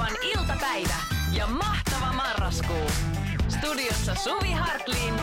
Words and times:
Radionovan 0.00 0.40
iltapäivä 0.40 0.94
ja 1.32 1.46
mahtava 1.46 2.12
marraskuu. 2.12 2.90
Studiossa 3.48 4.14
Suvi 4.14 4.52
Hartlin 4.52 5.14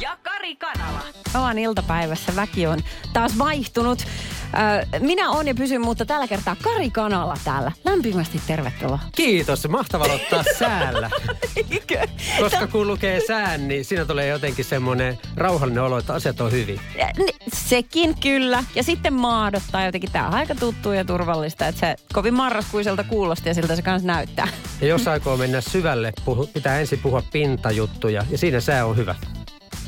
ja 0.00 0.18
Kari 0.22 0.56
Kanala. 0.56 1.00
Novan 1.34 1.58
iltapäivässä 1.58 2.36
väki 2.36 2.66
on 2.66 2.78
taas 3.12 3.38
vaihtunut. 3.38 4.06
Ö, 4.54 4.98
Minä 5.00 5.30
on 5.30 5.48
ja 5.48 5.54
pysyn, 5.54 5.80
mutta 5.80 6.04
tällä 6.06 6.28
kertaa 6.28 6.56
Kari 6.62 6.90
Kanala 6.90 7.36
täällä. 7.44 7.72
Lämpimästi 7.84 8.40
tervetuloa. 8.46 8.98
Kiitos, 9.16 9.68
mahtava 9.68 10.04
ottaa 10.04 10.42
säällä. 10.58 11.10
Eikö? 11.56 12.06
Koska 12.40 12.66
kun 12.66 12.86
lukee 12.86 13.20
sään, 13.26 13.68
niin 13.68 13.84
siinä 13.84 14.04
tulee 14.04 14.26
jotenkin 14.26 14.64
semmoinen 14.64 15.18
rauhallinen 15.36 15.82
olo, 15.82 15.98
että 15.98 16.14
asiat 16.14 16.40
on 16.40 16.52
hyvin. 16.52 16.80
Ni- 17.18 17.40
Sekin 17.54 18.14
kyllä. 18.20 18.64
Ja 18.74 18.82
sitten 18.82 19.12
maadottaa 19.12 19.84
jotenkin. 19.84 20.12
Tämä 20.12 20.26
on 20.28 20.34
aika 20.34 20.54
tuttu 20.54 20.92
ja 20.92 21.04
turvallista. 21.04 21.66
Että 21.66 21.80
se 21.80 21.96
kovin 22.12 22.34
marraskuiselta 22.34 23.04
kuulosti 23.04 23.48
ja 23.48 23.54
siltä 23.54 23.76
se 23.76 23.82
kanssa 23.82 24.06
näyttää. 24.06 24.48
Ja 24.80 24.86
jos 24.86 25.08
aikoo 25.08 25.36
mennä 25.36 25.60
syvälle, 25.60 26.12
puhu, 26.24 26.46
pitää 26.46 26.80
ensin 26.80 26.98
puhua 26.98 27.22
pintajuttuja 27.32 28.24
ja 28.30 28.38
siinä 28.38 28.60
sää 28.60 28.86
on 28.86 28.96
hyvä. 28.96 29.14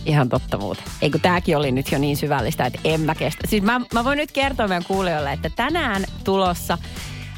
Ihan 0.07 0.29
totta 0.29 0.59
muuten. 0.59 0.85
Eikö 1.03 1.19
tääkin 1.19 1.57
oli 1.57 1.73
nyt 1.73 1.93
jo 1.93 1.99
niin 1.99 2.17
syvällistä, 2.17 2.67
että 2.67 2.81
en 2.85 3.01
mä 3.01 3.15
kestä. 3.15 3.47
Siis 3.49 3.63
mä, 3.63 3.81
mä 3.95 4.05
voin 4.05 4.17
nyt 4.17 4.33
kertoa 4.33 4.69
meidän 4.69 4.85
kuulijoille, 4.85 5.33
että 5.33 5.51
tänään 5.57 6.05
tulossa 6.25 6.79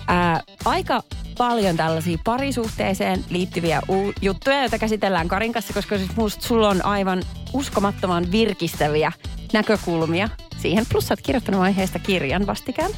ää, 0.09 0.40
aika 0.64 1.02
paljon 1.38 1.77
tällaisia 1.77 2.18
parisuhteeseen 2.24 3.24
liittyviä 3.30 3.82
u- 3.88 4.12
juttuja, 4.23 4.60
joita 4.60 4.78
käsitellään 4.78 5.28
Karin 5.28 5.52
kanssa, 5.52 5.73
koska 5.73 5.98
siis 5.98 6.16
musta 6.16 6.46
sulla 6.46 6.68
on 6.68 6.84
aivan 6.84 7.23
uskomattoman 7.52 8.32
virkistäviä 8.32 9.12
näkökulmia 9.52 10.28
siihen. 10.59 10.87
Plus 10.92 11.09
sä 11.09 11.12
oot 11.12 11.23
kirjoittanut 11.23 11.60
aiheesta 11.60 11.98
kirjan 11.98 12.46
vastikään. 12.46 12.90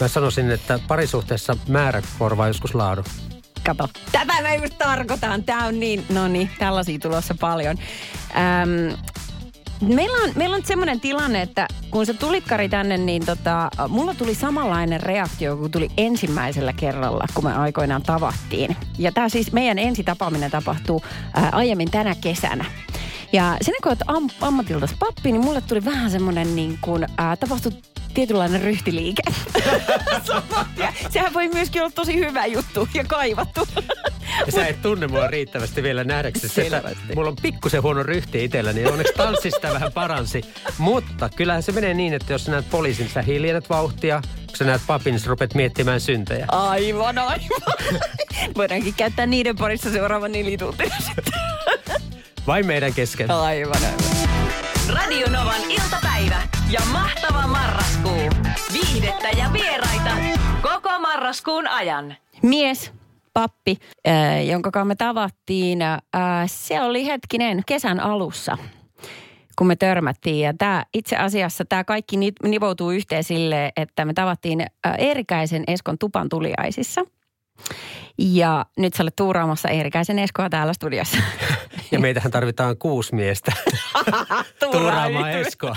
Mä 0.00 0.08
sanoisin, 0.08 0.50
että 0.50 0.78
parisuhteessa 0.88 1.56
määrä 1.68 2.02
korvaa 2.18 2.48
joskus 2.48 2.74
laadun. 2.74 3.04
Kato, 3.64 3.88
tätä 4.12 4.42
mä 4.42 4.54
just 4.54 4.78
tarkoitan. 4.78 5.44
Tää 5.44 5.66
on 5.66 5.80
niin, 5.80 6.04
no 6.08 6.28
niin, 6.28 6.50
tällaisia 6.58 6.98
tulossa 6.98 7.34
paljon. 7.40 7.78
Öm, 8.62 8.98
meillä 9.94 10.18
on, 10.24 10.30
meillä 10.36 10.56
on 10.56 10.64
semmoinen 10.64 11.00
tilanne, 11.00 11.42
että 11.42 11.68
kun 11.90 12.06
sä 12.06 12.14
tulit 12.14 12.44
Kari 12.44 12.68
tänne, 12.68 12.96
niin 12.96 13.26
tota, 13.26 13.70
mulla 13.88 14.14
tuli 14.14 14.34
samanlainen 14.34 15.00
reaktio 15.00 15.56
kuin 15.56 15.70
tuli 15.70 15.88
ensimmäisellä 15.96 16.72
kerralla, 16.72 17.24
kun 17.34 17.44
me 17.44 17.54
aikoinaan 17.54 18.02
tavattiin. 18.02 18.76
Ja 18.98 19.12
tämä 19.12 19.28
siis 19.28 19.52
meidän 19.52 19.78
ensitapaaminen 19.78 20.50
tapahtuu 20.50 21.02
ää, 21.34 21.48
aiemmin 21.52 21.90
tänä 21.90 22.14
kesänä. 22.20 22.64
Ja 23.32 23.56
sen 23.62 23.74
kun 23.82 23.90
olet 23.90 24.02
am, 24.06 24.28
ammatiltas 24.40 24.94
pappi, 24.98 25.32
niin 25.32 25.44
mulle 25.44 25.60
tuli 25.60 25.84
vähän 25.84 26.10
semmoinen 26.10 26.56
niin 26.56 26.78
kuin, 26.80 27.06
ää, 27.18 27.36
tapahtui 27.36 27.72
tietynlainen 28.14 28.62
ryhtiliike. 28.62 29.22
Sehän 31.10 31.34
voi 31.34 31.48
myöskin 31.48 31.82
olla 31.82 31.92
tosi 31.94 32.14
hyvä 32.16 32.46
juttu 32.46 32.88
ja 32.94 33.04
kaivattu. 33.04 33.68
Ja 34.46 34.52
sä 34.52 34.66
et 34.66 34.82
tunne 34.82 35.06
mua 35.06 35.26
riittävästi 35.26 35.82
vielä 35.82 36.04
nähdäksesi, 36.04 36.60
että 36.60 36.76
Selvästi. 36.76 37.14
mulla 37.14 37.30
on 37.30 37.36
pikkusen 37.42 37.82
huono 37.82 38.02
ryhti 38.02 38.44
itsellä, 38.44 38.72
niin 38.72 38.92
onneksi 38.92 39.12
tanssista 39.16 39.72
vähän 39.72 39.92
paransi. 39.92 40.44
Mutta 40.78 41.28
kyllähän 41.36 41.62
se 41.62 41.72
menee 41.72 41.94
niin, 41.94 42.14
että 42.14 42.32
jos 42.32 42.44
sä 42.44 42.50
näet 42.50 42.70
poliisin, 42.70 43.08
sä 43.08 43.22
hiljennät 43.22 43.70
vauhtia. 43.70 44.22
Kun 44.46 44.56
sä 44.56 44.64
näet 44.64 44.82
papin, 44.86 45.10
niin 45.12 45.20
sä 45.20 45.28
rupeat 45.28 45.54
miettimään 45.54 46.00
syntejä. 46.00 46.46
Aivan, 46.48 47.18
aivan. 47.18 47.40
Voidaankin 48.56 48.94
käyttää 48.94 49.26
niiden 49.26 49.56
parissa 49.56 49.90
seuraavan 49.92 50.32
nelituntina 50.32 50.96
sitten. 50.98 51.34
Vai 52.46 52.62
meidän 52.62 52.94
kesken? 52.94 53.30
Aivan, 53.30 53.76
aivan. 53.76 53.92
Radionovan 54.94 55.70
iltapäivä 55.70 56.11
ja 56.72 56.80
mahtava 56.92 57.46
marraskuu. 57.46 58.20
Viihdettä 58.72 59.28
ja 59.28 59.52
vieraita 59.52 60.10
koko 60.62 60.98
marraskuun 60.98 61.68
ajan. 61.68 62.16
Mies, 62.42 62.92
pappi, 63.34 63.76
äh, 64.08 64.46
jonka 64.46 64.84
me 64.84 64.94
tavattiin, 64.94 65.82
äh, 65.82 66.00
se 66.46 66.82
oli 66.82 67.06
hetkinen 67.06 67.62
kesän 67.66 68.00
alussa 68.00 68.58
kun 69.58 69.66
me 69.66 69.76
törmättiin. 69.76 70.40
Ja 70.40 70.54
tämä, 70.58 70.84
itse 70.94 71.16
asiassa 71.16 71.64
tämä 71.64 71.84
kaikki 71.84 72.16
ni- 72.16 72.32
nivoutuu 72.42 72.90
yhteen 72.90 73.24
sille, 73.24 73.72
että 73.76 74.04
me 74.04 74.14
tavattiin 74.14 74.60
äh, 74.60 74.94
Eerikäisen 74.98 75.64
Eskon 75.66 75.98
tupan 75.98 76.28
tuliaisissa. 76.28 77.00
Ja 78.18 78.66
nyt 78.78 78.94
sä 78.94 79.02
olet 79.02 79.16
tuuraamassa 79.16 79.68
Eerikäisen 79.68 80.18
Eskoa 80.18 80.50
täällä 80.50 80.72
studiossa. 80.72 81.18
Ja 81.90 82.00
meitähän 82.00 82.32
tarvitaan 82.32 82.76
kuusi 82.78 83.14
miestä 83.14 83.52
tuuraamaan 84.60 85.30
Eskoa. 85.30 85.76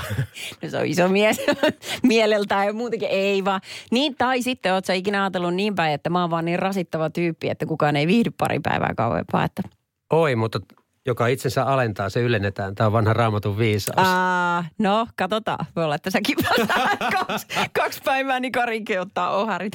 No 0.61 0.69
se 0.69 0.77
on 0.77 0.85
iso 0.85 1.07
mies 1.07 1.37
mieleltään 2.03 2.67
ja 2.67 2.73
muutenkin 2.73 3.09
ei 3.11 3.45
vaan. 3.45 3.61
Niin 3.91 4.15
tai 4.17 4.41
sitten 4.41 4.73
oot 4.73 4.85
sä 4.85 4.93
ikinä 4.93 5.23
ajatellut 5.23 5.53
niin 5.53 5.75
päin, 5.75 5.93
että 5.93 6.09
mä 6.09 6.21
oon 6.21 6.29
vaan 6.29 6.45
niin 6.45 6.59
rasittava 6.59 7.09
tyyppi, 7.09 7.49
että 7.49 7.65
kukaan 7.65 7.95
ei 7.95 8.07
viihdy 8.07 8.31
pari 8.37 8.59
päivää 8.59 8.93
kauempaa. 8.97 9.43
Että, 9.43 9.63
Oi, 10.09 10.35
mutta 10.35 10.59
joka 11.05 11.27
itsensä 11.27 11.63
alentaa, 11.63 12.09
se 12.09 12.21
ylennetään. 12.21 12.75
Tämä 12.75 12.87
on 12.87 12.93
vanha 12.93 13.13
raamatun 13.13 13.57
viisaus. 13.57 14.07
Aa, 14.07 14.65
no, 14.79 15.07
katsotaan. 15.15 15.65
Voi 15.75 15.83
olla, 15.83 15.95
että 15.95 16.09
säkin 16.11 16.35
kaksi, 17.27 17.47
kaksi 17.73 18.01
päivää, 18.05 18.39
niin 18.39 18.51
Karinkin 18.51 19.01
ottaa 19.01 19.37
oharit. 19.37 19.73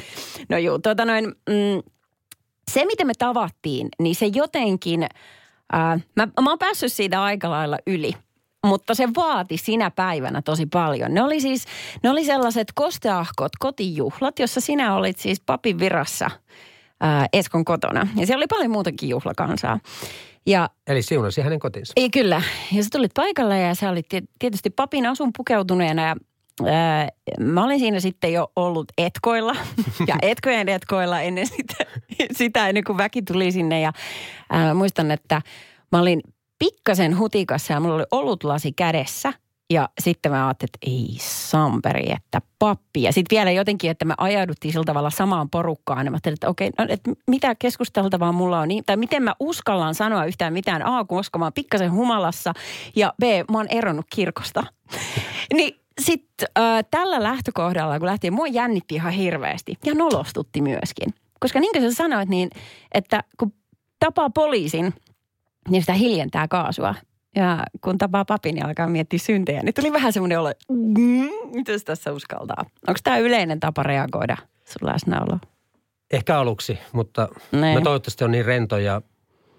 No 0.48 0.58
juu, 0.58 0.78
tota 0.78 1.04
noin, 1.04 1.24
mm, 1.24 1.92
se 2.70 2.84
miten 2.84 3.06
me 3.06 3.12
tavattiin, 3.18 3.88
niin 3.98 4.14
se 4.14 4.26
jotenkin, 4.26 5.06
ää, 5.72 5.98
mä, 6.16 6.28
mä 6.40 6.50
oon 6.50 6.58
päässyt 6.58 6.92
siitä 6.92 7.22
aika 7.22 7.50
lailla 7.50 7.78
yli. 7.86 8.12
Mutta 8.66 8.94
se 8.94 9.08
vaati 9.16 9.56
sinä 9.56 9.90
päivänä 9.90 10.42
tosi 10.42 10.66
paljon. 10.66 11.14
Ne 11.14 11.22
oli 11.22 11.40
siis, 11.40 11.64
ne 12.02 12.10
oli 12.10 12.24
sellaiset 12.24 12.68
kosteahkot 12.74 13.52
kotijuhlat, 13.58 14.38
jossa 14.38 14.60
sinä 14.60 14.94
olit 14.94 15.18
siis 15.18 15.40
papin 15.46 15.78
virassa 15.78 16.30
ää, 17.00 17.26
Eskon 17.32 17.64
kotona. 17.64 18.08
Ja 18.16 18.26
siellä 18.26 18.40
oli 18.40 18.46
paljon 18.46 18.70
muutakin 18.70 19.08
juhlakansaa. 19.08 19.80
Ja 20.46 20.70
Eli 20.86 21.02
siunasi 21.02 21.40
hänen 21.40 21.58
kotinsa. 21.58 21.92
ei 21.96 22.10
kyllä. 22.10 22.42
Ja 22.72 22.82
sä 22.82 22.88
tulit 22.92 23.14
paikalle 23.14 23.58
ja 23.60 23.74
sä 23.74 23.90
olit 23.90 24.08
tie- 24.08 24.22
tietysti 24.38 24.70
papin 24.70 25.06
asun 25.06 25.30
pukeutuneena 25.36 26.02
ja 26.06 26.16
mä 27.40 27.64
olin 27.64 27.78
siinä 27.78 28.00
sitten 28.00 28.32
jo 28.32 28.52
ollut 28.56 28.92
etkoilla 28.98 29.56
ja 30.08 30.16
etkojen 30.22 30.68
etkoilla 30.68 31.20
ennen 31.20 31.46
sitä, 31.46 31.74
sitä 32.38 32.68
ennen 32.68 32.84
kuin 32.84 32.98
väki 32.98 33.22
tuli 33.22 33.52
sinne. 33.52 33.80
Ja 33.80 33.92
ää, 34.50 34.74
muistan, 34.74 35.10
että 35.10 35.42
mä 35.92 36.00
olin 36.00 36.20
pikkasen 36.58 37.18
hutikassa 37.18 37.72
ja 37.72 37.80
mulla 37.80 37.94
oli 37.94 38.04
olutlasi 38.10 38.72
kädessä. 38.72 39.32
Ja 39.72 39.88
sitten 40.00 40.32
mä 40.32 40.46
ajattelin, 40.46 40.70
että 40.74 40.90
ei 40.90 41.16
samperi, 41.20 42.12
että 42.12 42.40
pappi. 42.58 43.02
Ja 43.02 43.12
sitten 43.12 43.36
vielä 43.36 43.50
jotenkin, 43.50 43.90
että 43.90 44.04
me 44.04 44.14
ajauduttiin 44.18 44.72
sillä 44.72 44.84
tavalla 44.84 45.10
samaan 45.10 45.50
porukkaan. 45.50 46.06
Ja 46.06 46.10
mä 46.10 46.14
ajattelin, 46.14 46.34
että 46.34 46.48
okei, 46.48 46.70
no, 46.78 46.86
että 46.88 47.10
mitä 47.26 47.54
keskusteltavaa 47.54 48.32
mulla 48.32 48.60
on. 48.60 48.68
Niin, 48.68 48.84
tai 48.84 48.96
miten 48.96 49.22
mä 49.22 49.34
uskallan 49.40 49.94
sanoa 49.94 50.24
yhtään 50.24 50.52
mitään. 50.52 50.82
A, 50.82 51.04
koska 51.04 51.38
mä 51.38 51.44
oon 51.44 51.52
pikkasen 51.52 51.92
humalassa. 51.92 52.52
Ja 52.96 53.14
B, 53.20 53.22
mä 53.50 53.58
oon 53.58 53.68
eronnut 53.68 54.06
kirkosta. 54.14 54.62
niin 55.56 55.80
sitten 56.00 56.48
äh, 56.58 56.84
tällä 56.90 57.22
lähtökohdalla, 57.22 57.98
kun 57.98 58.06
lähti, 58.06 58.30
mua 58.30 58.46
jännitti 58.46 58.94
ihan 58.94 59.12
hirveästi. 59.12 59.78
Ja 59.84 59.94
nolostutti 59.94 60.62
myöskin. 60.62 61.14
Koska 61.40 61.60
niin 61.60 61.72
kuin 61.72 61.82
sä 61.90 61.96
sanoit, 61.96 62.28
niin 62.28 62.50
että 62.92 63.24
kun 63.36 63.52
tapaa 63.98 64.30
poliisin, 64.30 64.94
niin 65.68 65.82
sitä 65.82 65.92
hiljentää 65.92 66.48
kaasua. 66.48 66.94
Ja 67.36 67.64
kun 67.80 67.98
tapaa 67.98 68.24
papin 68.24 68.56
ja 68.56 68.66
alkaa 68.66 68.88
miettiä 68.88 69.18
syntejä, 69.18 69.62
niin 69.62 69.74
tuli 69.74 69.92
vähän 69.92 70.12
semmoinen 70.12 70.40
olo, 70.40 70.52
mm, 70.68 71.28
mitäs 71.54 71.84
tässä 71.84 72.12
uskaltaa. 72.12 72.64
Onko 72.88 73.00
tämä 73.04 73.18
yleinen 73.18 73.60
tapa 73.60 73.82
reagoida 73.82 74.36
sun 74.64 74.88
läsnäoloon? 74.88 75.40
Ehkä 76.10 76.38
aluksi, 76.38 76.78
mutta 76.92 77.28
Niin. 77.52 77.78
mä 77.78 77.80
toivottavasti 77.80 78.24
on 78.24 78.30
niin 78.30 78.44
rento 78.44 78.78
ja 78.78 79.02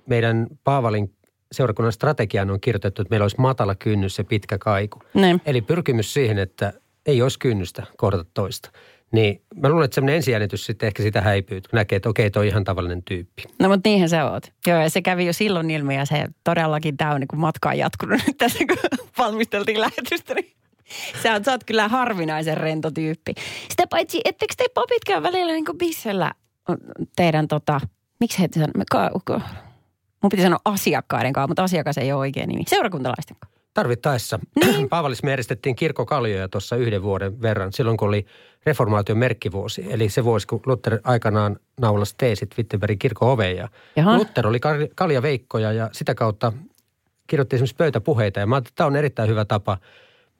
meidän 0.05 0.47
Paavalin 0.63 1.13
seurakunnan 1.51 1.91
strategiaan 1.91 2.51
on 2.51 2.61
kirjoitettu, 2.61 3.01
että 3.01 3.09
meillä 3.09 3.23
olisi 3.23 3.39
matala 3.39 3.75
kynnys 3.75 4.17
ja 4.17 4.23
pitkä 4.23 4.57
kaiku. 4.57 4.99
Niin. 5.13 5.41
Eli 5.45 5.61
pyrkimys 5.61 6.13
siihen, 6.13 6.39
että 6.39 6.73
ei 7.05 7.21
olisi 7.21 7.39
kynnystä 7.39 7.83
kohdata 7.97 8.25
toista. 8.33 8.71
Niin 9.11 9.41
mä 9.55 9.69
luulen, 9.69 9.85
että 9.85 9.95
semmoinen 9.95 10.15
ensijännitys 10.15 10.65
sitten 10.65 10.87
ehkä 10.87 11.03
sitä 11.03 11.21
häipyy, 11.21 11.61
kun 11.61 11.69
näkee, 11.73 11.95
että 11.95 12.09
okei, 12.09 12.31
toi 12.31 12.41
on 12.41 12.47
ihan 12.47 12.63
tavallinen 12.63 13.03
tyyppi. 13.03 13.43
No 13.59 13.69
mutta 13.69 13.89
niinhän 13.89 14.09
sä 14.09 14.31
oot. 14.31 14.53
Joo, 14.67 14.81
ja 14.81 14.89
se 14.89 15.01
kävi 15.01 15.25
jo 15.25 15.33
silloin 15.33 15.71
ilmi 15.71 15.95
ja 15.95 16.05
se 16.05 16.25
todellakin 16.43 16.97
tämä 16.97 17.13
on 17.13 17.19
niin 17.19 17.27
kuin 17.27 17.39
matka 17.39 17.69
on 17.69 17.77
jatkunut 17.77 18.21
nyt 18.27 18.37
tässä, 18.37 18.59
kun 18.67 18.77
valmisteltiin 19.17 19.81
lähetystä. 19.81 20.33
Niin 20.33 20.51
sä, 21.23 21.33
oot, 21.33 21.45
sä 21.45 21.51
oot 21.51 21.63
kyllä 21.63 21.87
harvinaisen 21.87 22.57
rento 22.57 22.91
tyyppi. 22.91 23.33
Sitä 23.69 23.87
paitsi, 23.87 24.21
ettekö 24.25 24.53
te 24.57 24.65
papit 24.73 25.03
käy 25.05 25.23
välillä 25.23 25.53
niin 25.53 25.65
kuin 25.65 25.77
bissellä 25.77 26.31
teidän 27.15 27.47
tota, 27.47 27.81
miksi 28.19 28.39
he 28.39 28.47
mun 30.21 30.29
piti 30.29 30.41
sanoa 30.41 30.59
asiakkaiden 30.65 31.33
kanssa, 31.33 31.47
mutta 31.47 31.63
asiakas 31.63 31.97
ei 31.97 32.11
ole 32.11 32.19
oikein 32.19 32.49
nimi. 32.49 32.63
Seurakuntalaisten 32.67 33.37
kanssa. 33.39 33.61
Tarvittaessa. 33.73 34.39
Niin. 34.65 34.89
Paavalissa 34.89 35.25
me 35.25 35.31
järjestettiin 35.31 35.75
kirkkokaljoja 35.75 36.49
tuossa 36.49 36.75
yhden 36.75 37.03
vuoden 37.03 37.41
verran, 37.41 37.73
silloin 37.73 37.97
kun 37.97 38.07
oli 38.07 38.25
reformaation 38.65 39.17
merkkivuosi. 39.17 39.85
Eli 39.89 40.09
se 40.09 40.23
vuosi, 40.23 40.47
kun 40.47 40.61
Luther 40.65 40.99
aikanaan 41.03 41.57
naulasi 41.81 42.15
teesit 42.17 42.57
Wittenbergin 42.57 42.99
kirkon 42.99 43.29
oveen. 43.29 43.57
Ja 43.57 43.67
Jaha. 43.95 44.17
Luther 44.17 44.47
oli 44.47 44.59
kal- 44.59 44.87
kaljaveikkoja 44.95 45.71
ja 45.71 45.89
sitä 45.91 46.15
kautta 46.15 46.53
kirjoitti 47.27 47.55
esimerkiksi 47.55 47.75
pöytäpuheita. 47.75 48.39
Ja 48.39 48.47
mä 48.47 48.57
että 48.57 48.71
tämä 48.75 48.87
on 48.87 48.95
erittäin 48.95 49.29
hyvä 49.29 49.45
tapa 49.45 49.77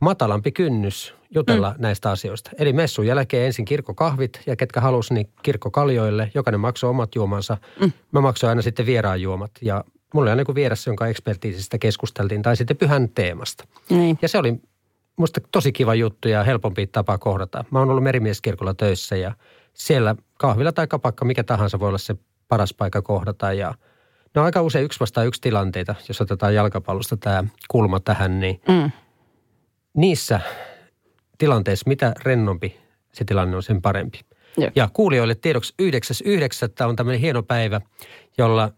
matalampi 0.02 0.52
kynnys 0.52 1.16
jutella 1.36 1.70
mm. 1.70 1.82
näistä 1.82 2.12
asioista. 2.12 2.52
Eli 2.58 2.74
messun 2.74 3.08
jälkeen 3.08 3.46
ensin 3.46 3.66
kirkkokahvit 3.66 4.42
ja 4.46 4.56
ketkä 4.56 4.82
halusi, 4.82 5.14
niin 5.14 5.30
kirkkokaljoille. 5.44 6.32
Jokainen 6.34 6.60
maksoi 6.60 6.90
omat 6.90 7.16
juomansa. 7.16 7.58
Mm. 7.80 7.92
Mä 8.12 8.22
maksoin 8.22 8.50
aina 8.50 8.62
sitten 8.62 8.86
vieraan 8.86 9.22
juomat 9.22 9.52
ja 9.62 9.84
mulla 10.14 10.24
oli 10.24 10.30
aina 10.30 10.42
joku 10.42 10.56
vieressä, 10.56 10.90
jonka 10.90 11.08
ekspertiisistä 11.08 11.78
keskusteltiin 11.78 12.42
tai 12.42 12.56
sitten 12.58 12.78
pyhän 12.78 13.10
teemasta. 13.10 13.68
Niin. 13.90 14.20
Ja 14.22 14.28
se 14.28 14.38
oli 14.38 14.62
musta 15.16 15.42
tosi 15.52 15.72
kiva 15.72 15.96
juttu 15.96 16.28
ja 16.28 16.44
helpompi 16.44 16.88
tapa 16.88 17.18
kohdata. 17.18 17.66
Mä 17.72 17.80
oon 17.80 17.90
ollut 17.90 18.04
merimieskirkolla 18.04 18.74
töissä 18.74 19.16
ja 19.16 19.36
siellä 19.74 20.16
kahvila 20.38 20.72
tai 20.72 20.88
kapakka, 20.88 21.26
mikä 21.26 21.44
tahansa 21.44 21.80
voi 21.80 21.88
olla 21.88 21.98
se 21.98 22.16
paras 22.48 22.74
paikka 22.74 23.02
kohdata 23.02 23.54
ja 23.54 23.74
ne 24.36 24.42
on 24.42 24.46
aika 24.46 24.62
usein 24.62 24.86
yksi 24.86 25.00
vastaan 25.00 25.28
yksi 25.28 25.42
tilanteita, 25.42 25.96
jos 26.08 26.22
otetaan 26.22 26.56
jalkapallosta 26.56 27.18
tämä 27.18 27.44
kulma 27.68 28.00
tähän, 28.00 28.40
niin 28.40 28.62
Mm. 28.68 28.92
Niissä 29.94 30.40
tilanteissa, 31.38 31.90
mitä 31.90 32.14
rennompi 32.24 32.78
se 33.14 33.26
tilanne 33.26 33.56
on, 33.56 33.64
sen 33.64 33.82
parempi. 33.82 34.20
Jep. 34.58 34.72
Ja 34.76 34.90
kuulijoille 34.94 35.36
tiedoksi 35.36 35.74
9.9. 35.82 36.88
on 36.88 36.96
tämmöinen 36.96 37.22
hieno 37.22 37.44
päivä, 37.44 37.82
jolla, 38.38 38.72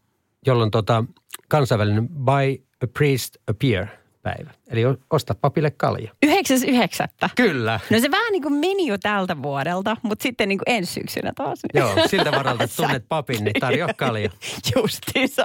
jolloin 0.45 0.71
tota, 0.71 1.05
kansainvälinen 1.47 2.09
Buy 2.09 2.63
a 2.83 2.87
Priest 2.87 3.35
a 3.47 3.53
Beer 3.53 3.87
päivä. 4.23 4.51
Eli 4.69 4.83
osta 5.09 5.35
papille 5.35 5.71
kalja. 5.71 6.11
9.9. 6.25 7.29
Kyllä. 7.35 7.79
No 7.89 7.99
se 7.99 8.11
vähän 8.11 8.31
niin 8.31 8.41
kuin 8.41 8.53
meni 8.53 8.87
jo 8.87 8.97
tältä 8.97 9.41
vuodelta, 9.43 9.97
mutta 10.01 10.23
sitten 10.23 10.49
niin 10.49 10.57
kuin 10.57 10.75
ensi 10.75 10.93
syksynä 10.93 11.31
taas. 11.35 11.59
Joo, 11.73 11.93
siltä 12.07 12.31
varalta, 12.31 12.63
että 12.63 12.75
tunnet 12.75 13.05
papin, 13.09 13.43
niin 13.43 13.59
tarjoa 13.59 13.93
kalja. 13.97 14.29
Justiinsa. 14.75 15.43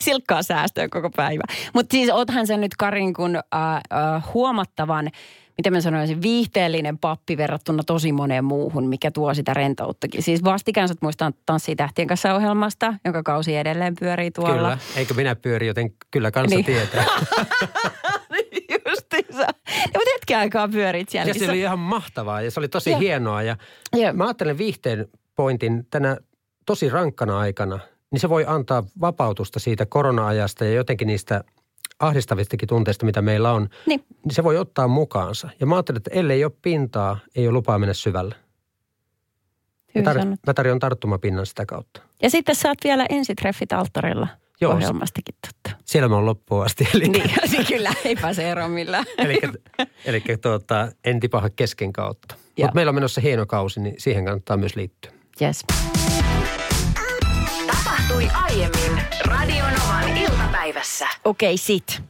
Silkkaa 0.00 0.42
säästöä 0.42 0.88
koko 0.88 1.10
päivä. 1.16 1.42
Mutta 1.74 1.94
siis 1.94 2.10
oothan 2.10 2.46
se 2.46 2.56
nyt 2.56 2.76
Karin 2.78 3.14
kun 3.14 3.36
äh, 3.36 3.74
äh, 3.76 4.24
huomattavan, 4.34 5.10
miten 5.58 5.72
mä 5.72 5.80
sanoisin, 5.80 6.22
viihteellinen 6.22 6.98
pappi 6.98 7.36
verrattuna 7.36 7.82
tosi 7.82 8.12
moneen 8.12 8.44
muuhun, 8.44 8.88
mikä 8.88 9.10
tuo 9.10 9.34
sitä 9.34 9.54
rentouttakin. 9.54 10.22
Siis 10.22 10.44
vastikään 10.44 10.88
sä 10.88 10.94
muistan 11.00 11.34
Tanssii 11.46 11.76
tähtien 11.76 12.08
kanssa 12.08 12.34
ohjelmasta, 12.34 12.94
jonka 13.04 13.22
kausi 13.22 13.56
edelleen 13.56 13.94
pyörii 14.00 14.30
tuolla. 14.30 14.54
Kyllä, 14.54 14.78
eikö 14.96 15.14
minä 15.14 15.36
pyöri, 15.36 15.66
joten 15.66 15.90
kyllä 16.10 16.30
kansa 16.30 16.56
Niin. 16.56 16.66
niin. 16.66 16.76
tietää. 16.76 17.04
Justiinsa. 18.90 19.42
No, 19.42 19.72
mutta 19.76 20.10
hetken 20.14 20.38
aikaa 20.38 20.68
pyörit 20.68 21.08
siellä. 21.08 21.30
Ja 21.30 21.34
niin 21.34 21.44
se 21.44 21.50
oli 21.50 21.60
ihan 21.60 21.78
mahtavaa 21.78 22.42
ja 22.42 22.50
se 22.50 22.60
oli 22.60 22.68
tosi 22.68 22.90
Joo. 22.90 23.00
hienoa. 23.00 23.42
Ja 23.42 23.56
Joo. 23.96 24.12
mä 24.12 24.24
ajattelen 24.24 24.58
viihteen 24.58 25.08
pointin 25.36 25.86
tänä 25.90 26.16
tosi 26.66 26.88
rankkana 26.88 27.38
aikana, 27.38 27.78
niin 28.10 28.20
se 28.20 28.28
voi 28.28 28.44
antaa 28.46 28.84
vapautusta 29.00 29.60
siitä 29.60 29.86
korona-ajasta 29.86 30.64
ja 30.64 30.72
jotenkin 30.72 31.06
niistä 31.06 31.44
ahdistavistakin 32.02 32.68
tunteista, 32.68 33.06
mitä 33.06 33.22
meillä 33.22 33.52
on, 33.52 33.68
Niin. 33.86 34.04
niin 34.24 34.34
se 34.34 34.44
voi 34.44 34.56
ottaa 34.58 34.88
mukaansa. 34.88 35.48
Ja 35.60 35.66
mä 35.66 35.74
ajattelen, 35.74 35.96
että 35.96 36.10
ellei 36.14 36.44
ole 36.44 36.52
pintaa, 36.62 37.18
ei 37.34 37.46
ole 37.48 37.52
lupaa 37.52 37.78
mennä 37.78 37.94
syvälle. 37.94 38.34
Mä, 38.34 38.40
Hyvin 39.94 40.08
tar- 40.08 40.12
sanottu. 40.22 40.40
mä 40.46 40.54
tarjon 40.54 40.78
tarttumapinnan 40.78 41.46
sitä 41.46 41.66
kautta. 41.66 42.02
Ja 42.22 42.30
sitten 42.30 42.54
saat 42.56 42.78
vielä 42.84 43.06
ensitreffit 43.10 43.72
alttarilla 43.72 44.28
Joo, 44.60 44.72
ohjelmastakin 44.72 45.34
totta. 45.46 45.78
Siellä 45.84 46.08
mä 46.08 46.14
oon 46.14 46.26
loppuun 46.26 46.64
asti. 46.64 46.88
Eli, 46.94 47.08
Niin, 47.08 47.30
niin 47.52 47.66
kyllä, 47.66 47.92
ei 48.04 48.16
pääse 48.16 48.50
eroon 48.50 48.70
millään. 48.70 49.04
eli, 49.18 49.40
eli 50.04 50.22
tuota, 50.42 50.88
en 51.04 51.20
tipaha 51.20 51.50
kesken 51.50 51.92
kautta. 51.92 52.34
Mutta 52.58 52.74
meillä 52.74 52.90
on 52.90 52.94
menossa 52.94 53.20
hieno 53.20 53.46
kausi, 53.46 53.80
niin 53.80 53.94
siihen 53.98 54.24
kannattaa 54.24 54.56
myös 54.56 54.76
liittyä. 54.76 55.12
Yes. 55.42 55.64
Tapahtui 57.66 58.28
aiemmin 58.34 59.02
Radionovan 59.24 60.14
iltapäivässä. 60.72 61.08
Okei, 61.24 61.56
sit. 61.56 62.02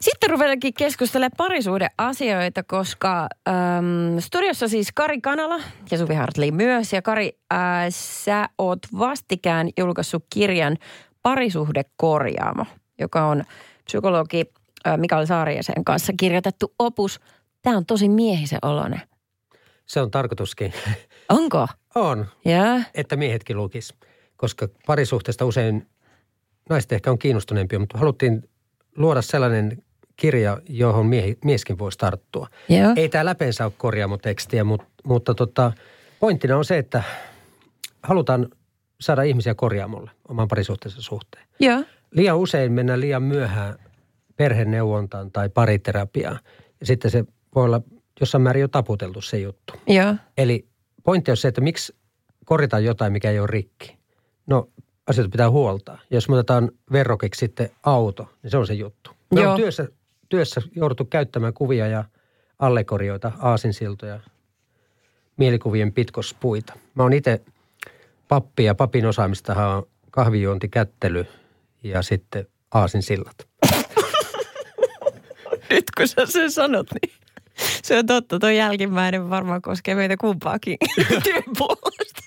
Sitten 0.00 0.30
ruvetaankin 0.30 0.74
keskustelemaan 0.74 1.36
parisuhdeasioita, 1.36 2.62
koska 2.62 3.28
äm, 3.48 4.20
studiossa 4.20 4.68
siis 4.68 4.88
Kari 4.94 5.20
Kanala 5.20 5.60
ja 5.90 5.98
Suvi 5.98 6.14
Hartli 6.14 6.50
myös. 6.50 6.92
Ja 6.92 7.02
Kari, 7.02 7.38
äh, 7.52 7.58
sä 7.90 8.48
oot 8.58 8.78
vastikään 8.98 9.68
julkaissut 9.78 10.24
kirjan 10.34 10.76
Parisuhdekorjaamo, 11.22 12.66
joka 12.98 13.26
on 13.26 13.44
psykologi 13.84 14.44
äh, 14.86 14.98
Mikael 14.98 15.26
Saariasen 15.26 15.84
kanssa 15.84 16.12
kirjoitettu 16.20 16.74
opus. 16.78 17.20
Tämä 17.62 17.76
on 17.76 17.86
tosi 17.86 18.08
miehisen 18.08 18.58
oloinen. 18.62 19.02
Se 19.86 20.00
on 20.00 20.10
tarkoituskin. 20.10 20.72
Onko? 21.28 21.68
on, 21.94 22.26
Joo. 22.44 22.80
että 22.94 23.16
miehetkin 23.16 23.56
lukis. 23.56 23.94
Koska 24.36 24.68
parisuhteesta 24.86 25.44
usein 25.44 25.86
naiset 26.70 26.92
ehkä 26.92 27.10
on 27.10 27.18
kiinnostuneempia, 27.18 27.78
mutta 27.78 27.98
haluttiin 27.98 28.48
luoda 28.96 29.22
sellainen 29.22 29.82
kirja, 30.16 30.58
johon 30.68 31.06
miehi, 31.06 31.38
mieskin 31.44 31.78
voisi 31.78 31.98
tarttua. 31.98 32.48
Joo. 32.68 32.92
Ei 32.96 33.08
tämä 33.08 33.24
läpeensä 33.24 33.64
ole 33.64 33.72
korjaamotekstiä, 33.78 34.64
mutta, 34.64 34.86
mutta 35.04 35.34
tota, 35.34 35.72
pointtina 36.20 36.56
on 36.56 36.64
se, 36.64 36.78
että 36.78 37.02
halutaan 38.02 38.48
saada 39.00 39.22
ihmisiä 39.22 39.54
korjaamolle 39.54 40.10
oman 40.28 40.48
parisuhteensa 40.48 41.02
suhteen. 41.02 41.46
Joo. 41.60 41.84
Liian 42.10 42.38
usein 42.38 42.72
mennään 42.72 43.00
liian 43.00 43.22
myöhään 43.22 43.74
perheneuvontaan 44.36 45.30
tai 45.30 45.48
pariterapiaan. 45.48 46.38
Ja 46.80 46.86
sitten 46.86 47.10
se 47.10 47.24
voi 47.54 47.64
olla 47.64 47.80
jossain 48.20 48.42
määrin 48.42 48.60
jo 48.60 48.68
taputeltu 48.68 49.20
se 49.20 49.38
juttu. 49.38 49.74
Joo. 49.86 50.14
Eli 50.38 50.66
pointti 51.02 51.30
on 51.30 51.36
se, 51.36 51.48
että 51.48 51.60
miksi 51.60 51.94
korjataan 52.44 52.84
jotain, 52.84 53.12
mikä 53.12 53.30
ei 53.30 53.38
ole 53.38 53.46
rikki. 53.46 53.96
No, 54.46 54.68
asioita 55.10 55.30
pitää 55.30 55.50
huoltaa. 55.50 55.98
Ja 56.10 56.16
jos 56.16 56.28
me 56.28 56.34
otetaan 56.34 56.70
verrokiksi 56.92 57.38
sitten 57.38 57.70
auto, 57.82 58.30
niin 58.42 58.50
se 58.50 58.56
on 58.56 58.66
se 58.66 58.74
juttu. 58.74 59.10
Me 59.34 59.40
Joo. 59.40 59.52
on 59.52 59.60
työssä, 59.60 59.88
työssä 60.28 60.62
jouduttu 60.76 61.04
käyttämään 61.04 61.54
kuvia 61.54 61.86
ja 61.86 62.04
allekorioita, 62.58 63.32
aasinsiltoja, 63.38 64.20
mielikuvien 65.36 65.92
pitkospuita. 65.92 66.72
Mä 66.94 67.02
oon 67.02 67.12
itse 67.12 67.40
pappi 68.28 68.64
ja 68.64 68.74
papin 68.74 69.06
osaamistahan 69.06 69.68
on 69.68 69.86
kahvijuonti, 70.10 70.68
kättely 70.68 71.26
ja 71.82 72.02
sitten 72.02 72.46
aasinsillat. 72.74 73.48
Nyt 75.70 75.84
kun 75.96 76.08
sä 76.08 76.26
sen 76.26 76.50
sanot, 76.50 76.86
niin 77.02 77.12
se 77.82 77.98
on 77.98 78.06
totta. 78.06 78.38
Tuo 78.38 78.48
jälkimmäinen 78.48 79.30
varmaan 79.30 79.62
koskee 79.62 79.94
meitä 79.94 80.16
kumpaakin 80.16 80.78
työn 81.24 81.42
puolesta. 81.58 82.19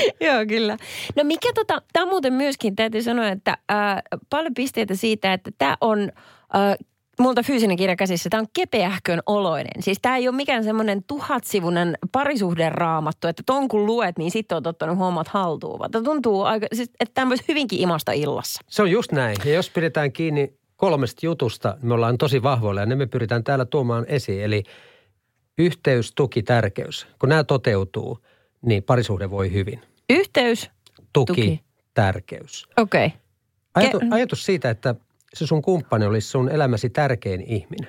Joo, 0.26 0.46
kyllä. 0.48 0.76
No 1.16 1.24
mikä 1.24 1.48
tota, 1.54 1.82
tämä 1.92 2.06
muuten 2.06 2.32
myöskin 2.32 2.76
täytyy 2.76 3.02
sanoa, 3.02 3.28
että 3.28 3.58
ää, 3.68 4.02
paljon 4.30 4.54
pisteitä 4.54 4.94
siitä, 4.94 5.32
että 5.32 5.50
tämä 5.58 5.76
on 5.80 6.12
ää, 6.52 6.76
multa 7.20 7.42
fyysinen 7.42 7.76
kirja 7.76 7.96
käsissä. 7.96 8.30
Tämä 8.30 8.40
on 8.40 8.46
kepeähkön 8.52 9.20
oloinen. 9.26 9.82
Siis 9.82 9.98
tämä 10.02 10.16
ei 10.16 10.28
ole 10.28 10.36
mikään 10.36 10.64
semmoinen 10.64 11.04
tuhatsivunen 11.06 11.98
parisuhderaamattu, 12.12 13.28
että 13.28 13.42
ton 13.46 13.68
kun 13.68 13.86
luet, 13.86 14.18
niin 14.18 14.30
sitten 14.30 14.56
on 14.56 14.66
ottanut 14.66 14.98
hommat 14.98 15.28
haltuun. 15.28 15.90
Tää 15.90 16.02
tuntuu 16.02 16.42
aika, 16.42 16.66
siis, 16.72 16.90
että 17.00 17.14
tämä 17.14 17.28
voisi 17.28 17.44
hyvinkin 17.48 17.80
imasta 17.80 18.12
illassa. 18.12 18.60
Se 18.68 18.82
on 18.82 18.90
just 18.90 19.12
näin. 19.12 19.36
Ja 19.44 19.52
jos 19.52 19.70
pidetään 19.70 20.12
kiinni 20.12 20.52
kolmesta 20.76 21.26
jutusta, 21.26 21.76
niin 21.76 21.88
me 21.88 21.94
ollaan 21.94 22.18
tosi 22.18 22.42
vahvoilla 22.42 22.80
ja 22.80 22.86
ne 22.86 22.94
me 22.94 23.06
pyritään 23.06 23.44
täällä 23.44 23.64
tuomaan 23.64 24.04
esiin. 24.08 24.42
Eli 24.42 24.62
yhteys, 25.58 26.12
tuki, 26.14 26.42
tärkeys. 26.42 27.06
Kun 27.18 27.28
nämä 27.28 27.44
toteutuu, 27.44 28.18
niin 28.62 28.82
parisuhde 28.82 29.30
voi 29.30 29.52
hyvin. 29.52 29.80
Yhteys, 30.10 30.70
Tuki, 31.12 31.32
Tuki. 31.32 31.64
tärkeys. 31.94 32.66
okei. 32.76 33.06
Okay. 33.06 33.18
Ajatu, 33.74 34.00
ajatus 34.10 34.46
siitä, 34.46 34.70
että 34.70 34.94
se 35.34 35.46
sun 35.46 35.62
kumppani 35.62 36.06
olisi 36.06 36.28
sun 36.28 36.50
elämäsi 36.50 36.90
tärkein 36.90 37.40
ihminen. 37.40 37.88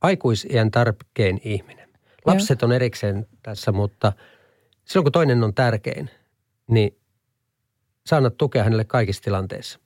Aikuisiän 0.00 0.70
tärkein 0.70 1.40
ihminen. 1.44 1.88
Lapset 2.24 2.62
on 2.62 2.72
erikseen 2.72 3.26
tässä, 3.42 3.72
mutta 3.72 4.12
silloin 4.84 5.04
kun 5.04 5.12
toinen 5.12 5.44
on 5.44 5.54
tärkein, 5.54 6.10
niin 6.70 6.98
sä 8.06 8.16
annat 8.16 8.36
tukea 8.36 8.64
hänelle 8.64 8.84
kaikissa 8.84 9.22
tilanteissa. 9.22 9.78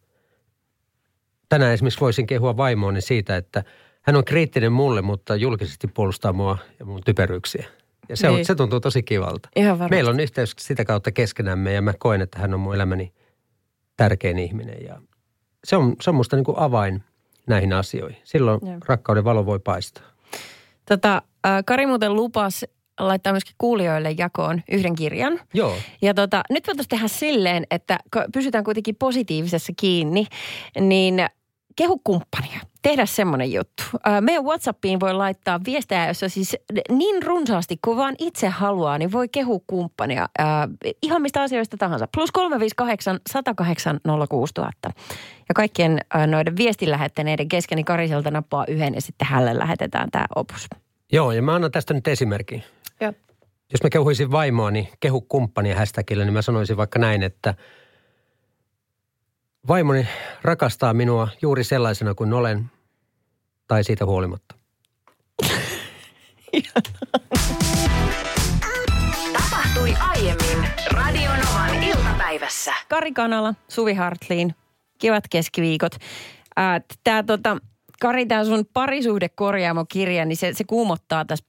Tänään 1.49 1.73
esimerkiksi 1.73 2.01
voisin 2.01 2.27
kehua 2.27 2.57
vaimooni 2.57 3.01
siitä, 3.01 3.37
että 3.37 3.65
hän 4.03 4.17
on 4.17 4.25
kriittinen 4.25 4.73
mulle, 4.73 5.03
mutta 5.03 5.37
julkisesti 5.37 5.87
puolustaa 5.87 6.33
mua 6.33 6.59
ja 6.79 6.85
mun 6.85 7.01
typeryyksiä. 7.05 7.67
Ja 8.09 8.17
se, 8.17 8.29
Niin. 8.29 8.39
on, 8.39 8.45
se 8.45 8.55
tuntuu 8.55 8.81
tosi 8.81 9.03
kivalta. 9.03 9.49
Ihan 9.57 9.79
varmasti. 9.79 9.95
Meillä 9.95 10.11
on 10.11 10.21
yhteys 10.21 10.55
sitä 10.59 10.85
kautta 10.85 11.13
keskenämme 11.13 11.73
ja 11.73 11.83
mä 11.83 11.93
koen, 11.99 12.21
että 12.21 12.39
hän 12.39 12.55
on 12.55 12.61
mun 12.61 12.75
elämäni 12.75 13.13
tärkein 13.97 14.39
ihminen. 14.39 14.85
Ja 14.85 15.01
se 15.65 15.77
on, 15.77 15.97
se 16.01 16.11
on 16.11 16.17
musta 16.17 16.37
niin 16.37 16.45
kuin 16.45 16.59
avain 16.59 17.03
näihin 17.47 17.73
asioihin. 17.73 18.19
Silloin 18.25 18.61
Joo. 18.63 18.77
rakkauden 18.89 19.25
valo 19.25 19.47
voi 19.47 19.59
paistaa. 19.59 20.05
Tota, 20.89 21.23
äh, 21.47 21.63
Kari 21.67 21.87
muuten 21.87 22.15
lupas 22.15 22.65
laittaa 23.01 23.33
myöskin 23.33 23.55
kuulijoille 23.59 24.15
jakoon 24.19 24.63
yhden 24.73 24.95
kirjan. 24.95 25.41
Joo. 25.55 25.77
Ja 26.03 26.15
tota, 26.15 26.43
nyt 26.51 26.67
voitaisiin 26.67 26.89
tehdä 26.89 27.09
silleen, 27.09 27.67
että 27.71 27.99
pysytään 28.35 28.65
kuitenkin 28.65 28.97
positiivisessa 28.97 29.73
kiinni, 29.77 30.27
niin 30.81 31.27
kehukumppania. 31.77 32.61
Tehdä 32.83 33.07
semmoinen 33.07 33.53
juttu. 33.53 33.83
Meidän 34.21 34.45
Whatsappiin 34.45 35.01
voi 35.01 35.15
laittaa 35.15 35.61
viestejä, 35.65 36.09
jossa 36.09 36.29
siis 36.29 36.57
niin 36.91 37.23
runsaasti 37.23 37.79
kuin 37.85 37.97
vaan 37.97 38.15
itse 38.19 38.49
haluaa, 38.49 38.99
niin 38.99 39.13
voi 39.13 39.29
kehukumppania. 39.29 40.29
Ää, 40.39 40.69
ihan 41.03 41.23
mistä 41.23 41.43
asioista 41.43 41.77
tahansa. 41.77 42.09
Plus 42.15 42.33
358 42.33 43.21
108 43.31 44.01
06000. 44.29 44.91
Ja 45.49 45.55
kaikkien 45.55 45.99
noiden 46.27 46.57
viestin 46.57 46.91
lähettäneiden 46.91 47.49
kesken, 47.49 47.77
niin 47.77 47.85
Kariselta 47.85 48.31
nappaa 48.31 48.65
yhden 48.69 48.95
ja 48.95 49.01
sitten 49.01 49.29
hänelle 49.29 49.59
lähetetään 49.59 50.11
tämä 50.11 50.27
opus. 50.37 50.67
Joo, 51.13 51.33
ja 51.33 51.43
mä 51.43 51.55
annan 51.55 51.71
tästä 51.71 51.95
nyt 51.95 52.09
esimerkin. 52.09 52.63
Joo. 53.01 53.13
Jos 53.73 53.83
mä 53.83 53.91
kehuisin 53.91 54.31
vaimoani 54.31 54.89
kehu 55.01 55.21
kumppania 55.21 55.77
hashtagillä, 55.77 56.25
niin 56.25 56.33
mä 56.33 56.43
sanoisin 56.43 56.77
vaikka 56.77 56.99
näin, 56.99 57.23
että 57.23 57.55
vaimoni 59.69 60.09
rakastaa 60.43 60.95
minua 60.95 61.29
juuri 61.43 61.65
sellaisena 61.65 62.15
kuin 62.15 62.33
olen, 62.33 62.71
tai 63.69 63.85
siitä 63.85 64.07
huolimatta. 64.07 64.55
Tapahtui 69.33 69.95
aiemmin 70.09 70.69
Radionovan 70.91 71.83
iltapäivässä. 71.83 72.75
Kari 72.89 73.13
Kanala, 73.13 73.55
Suvi 73.69 73.95
Hartliin, 73.95 74.55
kivat 74.99 75.25
keskiviikot. 75.31 75.97
Tämä 77.05 77.23
tota, 77.23 77.57
Kari, 78.01 78.27
tämä 78.27 78.45
sun 78.45 78.65
parisuhdekorjaamo-kirja, 78.73 80.25
niin 80.25 80.37
se, 80.37 80.53
se 80.53 80.65
kuumottaa 80.65 81.25
tässä 81.25 81.45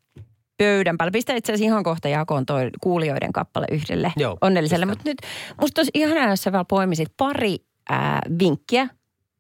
pöydän 0.58 0.98
päällä. 0.98 1.12
Pistä 1.12 1.34
itse 1.34 1.54
asiassa 1.54 1.66
ihan 1.66 1.84
kohta 1.84 2.08
jakoon 2.08 2.46
toi 2.46 2.70
kuulijoiden 2.82 3.34
kappale 3.34 3.66
yhdelle 3.72 4.14
Joo, 4.16 4.38
onnelliselle. 4.42 4.86
Mutta 4.86 5.04
nyt 5.06 5.18
musta 5.62 5.82
olisi 5.82 5.92
ihanaa, 5.94 6.30
jos 6.30 6.44
sä 6.44 6.52
vielä 6.52 6.66
poimisit 6.66 7.08
pari 7.18 7.58
ää, 7.90 8.22
vinkkiä, 8.40 8.90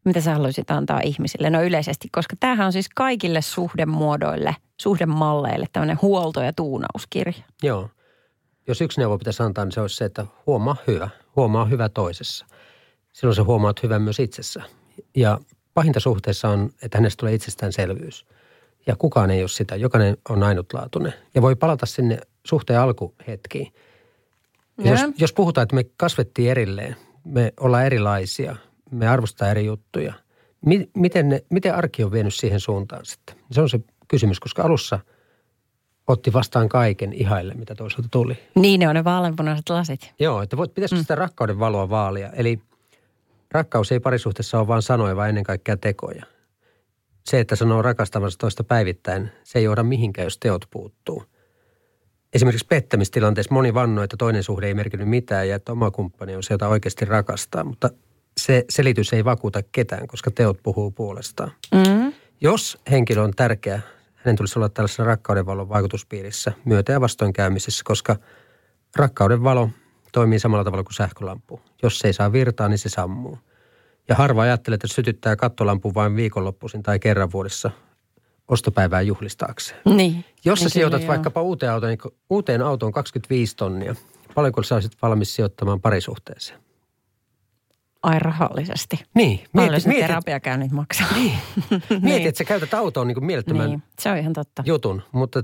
mitä 0.05 0.21
sä 0.21 0.33
haluaisit 0.33 0.71
antaa 0.71 0.99
ihmisille, 1.03 1.49
no 1.49 1.63
yleisesti, 1.63 2.07
koska 2.11 2.35
tämähän 2.39 2.65
on 2.65 2.73
siis 2.73 2.89
kaikille 2.95 3.41
suhdemuodoille, 3.41 4.55
suhdemalleille 4.81 5.65
tämmöinen 5.73 5.99
huolto- 6.01 6.43
ja 6.43 6.53
tuunauskirja. 6.53 7.43
Joo. 7.63 7.89
Jos 8.67 8.81
yksi 8.81 8.99
neuvo 8.99 9.17
pitäisi 9.17 9.43
antaa, 9.43 9.65
niin 9.65 9.71
se 9.71 9.81
olisi 9.81 9.95
se, 9.95 10.05
että 10.05 10.25
huomaa 10.47 10.75
hyvä. 10.87 11.09
Huomaa 11.35 11.65
hyvä 11.65 11.89
toisessa. 11.89 12.45
Silloin 13.13 13.35
sä 13.35 13.43
huomaat 13.43 13.83
hyvän 13.83 14.01
myös 14.01 14.19
itsessä. 14.19 14.61
Ja 15.15 15.39
pahinta 15.73 15.99
suhteessa 15.99 16.49
on, 16.49 16.69
että 16.81 16.97
hänestä 16.97 17.19
tulee 17.19 17.33
itsestäänselvyys. 17.33 18.25
Ja 18.87 18.95
kukaan 18.95 19.31
ei 19.31 19.41
ole 19.41 19.49
sitä. 19.49 19.75
Jokainen 19.75 20.17
on 20.29 20.43
ainutlaatuinen. 20.43 21.13
Ja 21.35 21.41
voi 21.41 21.55
palata 21.55 21.85
sinne 21.85 22.19
suhteen 22.45 22.79
alkuhetkiin. 22.79 23.73
Ja 24.83 24.91
Jos, 24.91 25.01
jos 25.17 25.33
puhutaan, 25.33 25.63
että 25.63 25.75
me 25.75 25.83
kasvettiin 25.97 26.51
erilleen, 26.51 26.95
me 27.25 27.53
ollaan 27.59 27.85
erilaisia, 27.85 28.55
me 28.91 29.07
arvostaa 29.07 29.49
eri 29.49 29.65
juttuja. 29.65 30.13
Mi, 30.65 30.89
miten, 30.97 31.29
ne, 31.29 31.43
miten 31.49 31.75
arki 31.75 32.03
on 32.03 32.11
vienyt 32.11 32.33
siihen 32.33 32.59
suuntaan 32.59 33.05
sitten? 33.05 33.35
Se 33.51 33.61
on 33.61 33.69
se 33.69 33.79
kysymys, 34.07 34.39
koska 34.39 34.63
alussa 34.63 34.99
otti 36.07 36.33
vastaan 36.33 36.69
kaiken 36.69 37.13
ihaille, 37.13 37.53
mitä 37.53 37.75
toisaalta 37.75 38.07
tuli. 38.11 38.37
Niin 38.55 38.79
ne 38.79 38.87
on 38.87 38.95
ne 38.95 39.03
vaaleanpunaiset 39.03 39.69
lasit. 39.69 40.13
Joo, 40.19 40.41
että 40.41 40.57
voit, 40.57 40.73
pitäisikö 40.73 41.01
sitä 41.01 41.15
rakkauden 41.15 41.59
valoa 41.59 41.89
vaalia? 41.89 42.31
Eli 42.31 42.59
rakkaus 43.51 43.91
ei 43.91 43.99
parisuhteessa 43.99 44.59
ole 44.59 44.67
vain 44.67 44.81
sanoja, 44.81 45.15
vaan 45.15 45.29
ennen 45.29 45.43
kaikkea 45.43 45.77
tekoja. 45.77 46.25
Se, 47.25 47.39
että 47.39 47.55
sanoo 47.55 47.81
rakastavansa 47.81 48.37
toista 48.37 48.63
päivittäin, 48.63 49.31
se 49.43 49.59
ei 49.59 49.65
johda 49.65 49.83
mihinkään, 49.83 50.25
jos 50.25 50.37
teot 50.37 50.65
puuttuu. 50.71 51.23
Esimerkiksi 52.33 52.67
pettämistilanteessa 52.69 53.53
moni 53.53 53.73
vannoi, 53.73 54.03
että 54.03 54.17
toinen 54.17 54.43
suhde 54.43 54.67
ei 54.67 54.73
merkinnyt 54.73 55.09
mitään 55.09 55.49
ja 55.49 55.55
että 55.55 55.71
oma 55.71 55.91
kumppani 55.91 56.35
on 56.35 56.43
se, 56.43 56.53
jota 56.53 56.67
oikeasti 56.67 57.05
rakastaa. 57.05 57.63
Mutta 57.63 57.89
se 58.37 58.65
selitys 58.69 59.13
ei 59.13 59.25
vakuuta 59.25 59.61
ketään, 59.71 60.07
koska 60.07 60.31
teot 60.31 60.63
puhuu 60.63 60.91
puolestaan. 60.91 61.51
Mm. 61.73 62.13
Jos 62.41 62.77
henkilö 62.91 63.21
on 63.21 63.31
tärkeä, 63.35 63.81
hänen 64.15 64.35
tulisi 64.35 64.59
olla 64.59 64.69
tällaisessa 64.69 65.03
rakkauden 65.03 65.45
valon 65.45 65.69
vaikutuspiirissä, 65.69 66.51
myötä- 66.65 66.91
ja 66.91 67.01
vastoinkäymisissä, 67.01 67.83
koska 67.85 68.15
rakkauden 68.95 69.43
valo 69.43 69.69
toimii 70.11 70.39
samalla 70.39 70.63
tavalla 70.63 70.83
kuin 70.83 70.93
sähkölampu. 70.93 71.61
Jos 71.83 71.99
se 71.99 72.07
ei 72.07 72.13
saa 72.13 72.31
virtaa, 72.31 72.69
niin 72.69 72.79
se 72.79 72.89
sammuu. 72.89 73.37
Ja 74.09 74.15
harva 74.15 74.41
ajattelee, 74.41 74.75
että 74.75 74.87
sytyttää 74.87 75.35
kattolampun 75.35 75.93
vain 75.93 76.15
viikonloppuisin 76.15 76.83
tai 76.83 76.99
kerran 76.99 77.31
vuodessa 77.31 77.71
ostopäivää 78.47 79.01
juhlistaakseen. 79.01 79.81
Niin. 79.85 80.25
Jos 80.45 80.59
sä 80.59 80.65
Niin 80.65 80.71
sijoitat 80.71 80.99
kyllä, 80.99 81.11
vaikkapa 81.11 81.41
uuteen 81.41 81.71
autoon, 81.71 81.89
niin 81.89 82.13
uuteen 82.29 82.61
autoon 82.61 82.91
25 82.91 83.55
tonnia, 83.55 83.95
paljonko 84.35 84.63
sä 84.63 84.75
olisit 84.75 84.97
valmis 85.01 85.35
sijoittamaan 85.35 85.81
parisuhteeseen? 85.81 86.59
Ai 88.03 88.19
rahallisesti. 88.19 88.99
Niin, 89.15 89.39
Paljon 89.53 89.71
mieti, 89.71 89.83
se 89.83 89.89
mieti, 89.89 90.07
terapiakäynnit 90.07 90.71
maksaa. 90.71 91.07
Niin. 91.15 91.33
mieti, 92.01 92.27
että 92.27 92.37
sä 92.37 92.43
käytät 92.43 92.73
autoon 92.73 93.07
niin 93.07 93.15
kuin 93.15 93.25
mielettömän 93.25 93.69
niin, 93.69 93.83
se 93.99 94.11
on 94.11 94.17
ihan 94.17 94.33
totta. 94.33 94.63
jutun, 94.65 95.01
mutta 95.11 95.43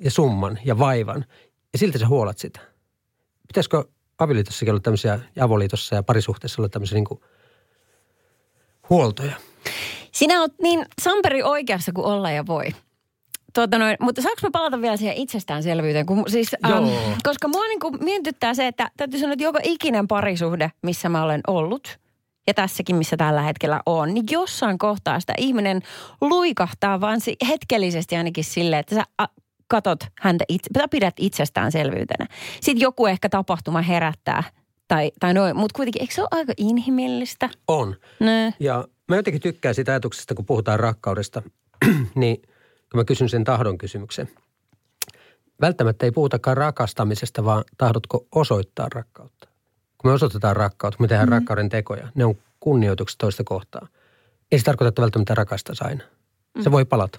ja 0.00 0.10
summan 0.10 0.58
ja 0.64 0.78
vaivan. 0.78 1.24
Ja 1.72 1.78
silti 1.78 1.98
sä 1.98 2.08
huolat 2.08 2.38
sitä. 2.38 2.60
Pitäisikö 3.48 3.84
avioliitossakin 4.18 4.70
olla 4.70 4.80
tämmöisiä, 4.80 5.20
ja 5.36 5.44
avoliitossa 5.44 5.94
ja 5.94 6.02
parisuhteessa 6.02 6.62
olla 6.62 6.68
tämmöisiä 6.68 6.96
niin 6.96 7.04
kuin 7.04 7.20
huoltoja? 8.90 9.36
Sinä 10.12 10.40
oot 10.40 10.52
niin 10.62 10.86
Samperi 11.02 11.42
oikeassa 11.42 11.92
kuin 11.92 12.06
olla 12.06 12.30
ja 12.30 12.46
voi. 12.46 12.66
Tuota 13.54 13.78
noin, 13.78 13.96
mutta 14.00 14.22
saanko 14.22 14.40
mä 14.42 14.50
palata 14.52 14.80
vielä 14.80 14.96
siihen 14.96 15.16
itsestäänselvyyteen? 15.16 16.06
Kun, 16.06 16.24
siis, 16.28 16.56
ähm, 16.66 16.84
koska 17.22 17.48
mua 17.48 17.66
niin 17.66 17.80
kuin 17.80 18.04
mietityttää 18.04 18.54
se, 18.54 18.66
että 18.66 18.90
täytyy 18.96 19.20
sanoa, 19.20 19.32
että 19.32 19.44
joka 19.44 19.58
ikinen 19.62 20.08
parisuhde, 20.08 20.72
missä 20.82 21.08
mä 21.08 21.22
olen 21.22 21.40
ollut, 21.46 21.98
ja 22.46 22.54
tässäkin, 22.54 22.96
missä 22.96 23.16
tällä 23.16 23.42
hetkellä 23.42 23.80
on, 23.86 24.14
niin 24.14 24.24
jossain 24.30 24.78
kohtaa 24.78 25.20
sitä 25.20 25.32
ihminen 25.38 25.82
luikahtaa 26.20 27.00
vaan 27.00 27.20
si- 27.20 27.36
hetkellisesti 27.48 28.16
ainakin 28.16 28.44
silleen, 28.44 28.80
että 28.80 28.94
sä 28.94 29.28
katot 29.68 30.04
häntä 30.20 30.44
itse, 30.48 30.70
tai 30.72 30.88
pidät 30.90 31.14
itsestäänselvyytenä. 31.18 32.26
Sitten 32.60 32.80
joku 32.80 33.06
ehkä 33.06 33.28
tapahtuma 33.28 33.82
herättää, 33.82 34.44
tai, 34.88 35.12
tai 35.20 35.34
noin, 35.34 35.56
mutta 35.56 35.76
kuitenkin, 35.76 36.02
eikö 36.02 36.14
se 36.14 36.20
ole 36.22 36.28
aika 36.30 36.52
inhimillistä? 36.56 37.48
On. 37.68 37.96
No. 38.20 38.52
Ja 38.60 38.84
mä 39.08 39.16
jotenkin 39.16 39.42
tykkään 39.42 39.74
siitä 39.74 39.92
ajatuksesta, 39.92 40.34
kun 40.34 40.46
puhutaan 40.46 40.80
rakkaudesta, 40.80 41.42
niin 42.14 42.42
kun 42.92 43.00
mä 43.00 43.04
kysyn 43.04 43.28
sen 43.28 43.44
tahdon 43.44 43.78
kysymyksen. 43.78 44.28
Välttämättä 45.60 46.06
ei 46.06 46.12
puhutakaan 46.12 46.56
rakastamisesta, 46.56 47.44
vaan 47.44 47.64
tahdotko 47.78 48.26
osoittaa 48.34 48.88
rakkautta. 48.94 49.48
Kun 49.98 50.10
me 50.10 50.14
osoitetaan 50.14 50.56
rakkautta, 50.56 50.96
kun 50.96 51.04
me 51.04 51.08
tehdään 51.08 51.28
mm. 51.28 51.32
rakkauden 51.32 51.68
tekoja, 51.68 52.08
ne 52.14 52.24
on 52.24 52.34
kunnioitukset 52.60 53.18
toista 53.18 53.44
kohtaa. 53.44 53.88
Ei 54.52 54.58
se 54.58 54.64
tarkoita, 54.64 54.88
että 54.88 55.02
välttämättä 55.02 55.34
rakastaisi 55.34 55.84
aina. 55.84 56.04
Se 56.60 56.72
voi 56.72 56.84
palata. 56.84 57.18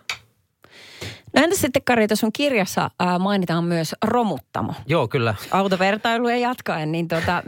No 1.35 1.43
entäs 1.43 1.61
sitten 1.61 1.83
Kari, 1.83 2.07
tuossa 2.07 2.19
sun 2.21 2.33
kirjassa 2.33 2.89
ää, 2.99 3.19
mainitaan 3.19 3.63
myös 3.63 3.95
romuttamo. 4.05 4.73
Joo, 4.85 5.07
kyllä. 5.07 5.35
Autovertailuja 5.51 6.37
jatkaen, 6.37 6.91
niin 6.91 7.07
tota, 7.07 7.43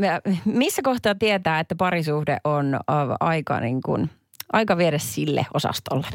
missä 0.45 0.81
kohtaa 0.81 1.15
tietää, 1.15 1.59
että 1.59 1.75
parisuhde 1.75 2.37
on 2.43 2.75
ä, 2.75 2.79
aika, 3.19 3.59
niin 3.59 3.81
kuin, 3.81 4.09
aika 4.53 4.77
viedä 4.77 4.97
sille 4.97 5.45
osastolle? 5.53 6.07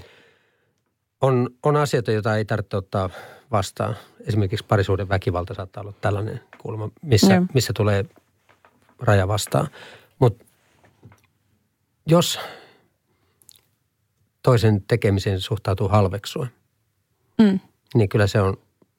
On, 1.20 1.50
on 1.62 1.76
asioita, 1.76 2.12
joita 2.12 2.36
ei 2.36 2.44
tarvitse 2.44 2.76
ottaa 2.76 3.10
vastaan. 3.50 3.96
Esimerkiksi 4.26 4.66
parisuuden 4.68 5.08
väkivalta 5.08 5.54
saattaa 5.54 5.80
olla 5.80 5.92
tällainen 6.00 6.40
kulma, 6.58 6.90
missä, 7.02 7.34
Joo. 7.34 7.46
missä 7.54 7.72
tulee 7.76 8.04
raja 8.98 9.28
vastaan. 9.28 9.68
Mutta 10.18 10.44
jos 12.06 12.38
toisen 14.42 14.84
tekemiseen 14.88 15.40
suhtautuu 15.40 15.88
halveksua, 15.88 16.46
Mm. 17.38 17.60
niin 17.94 18.08
kyllä 18.08 18.26
se 18.26 18.40
on 18.40 18.56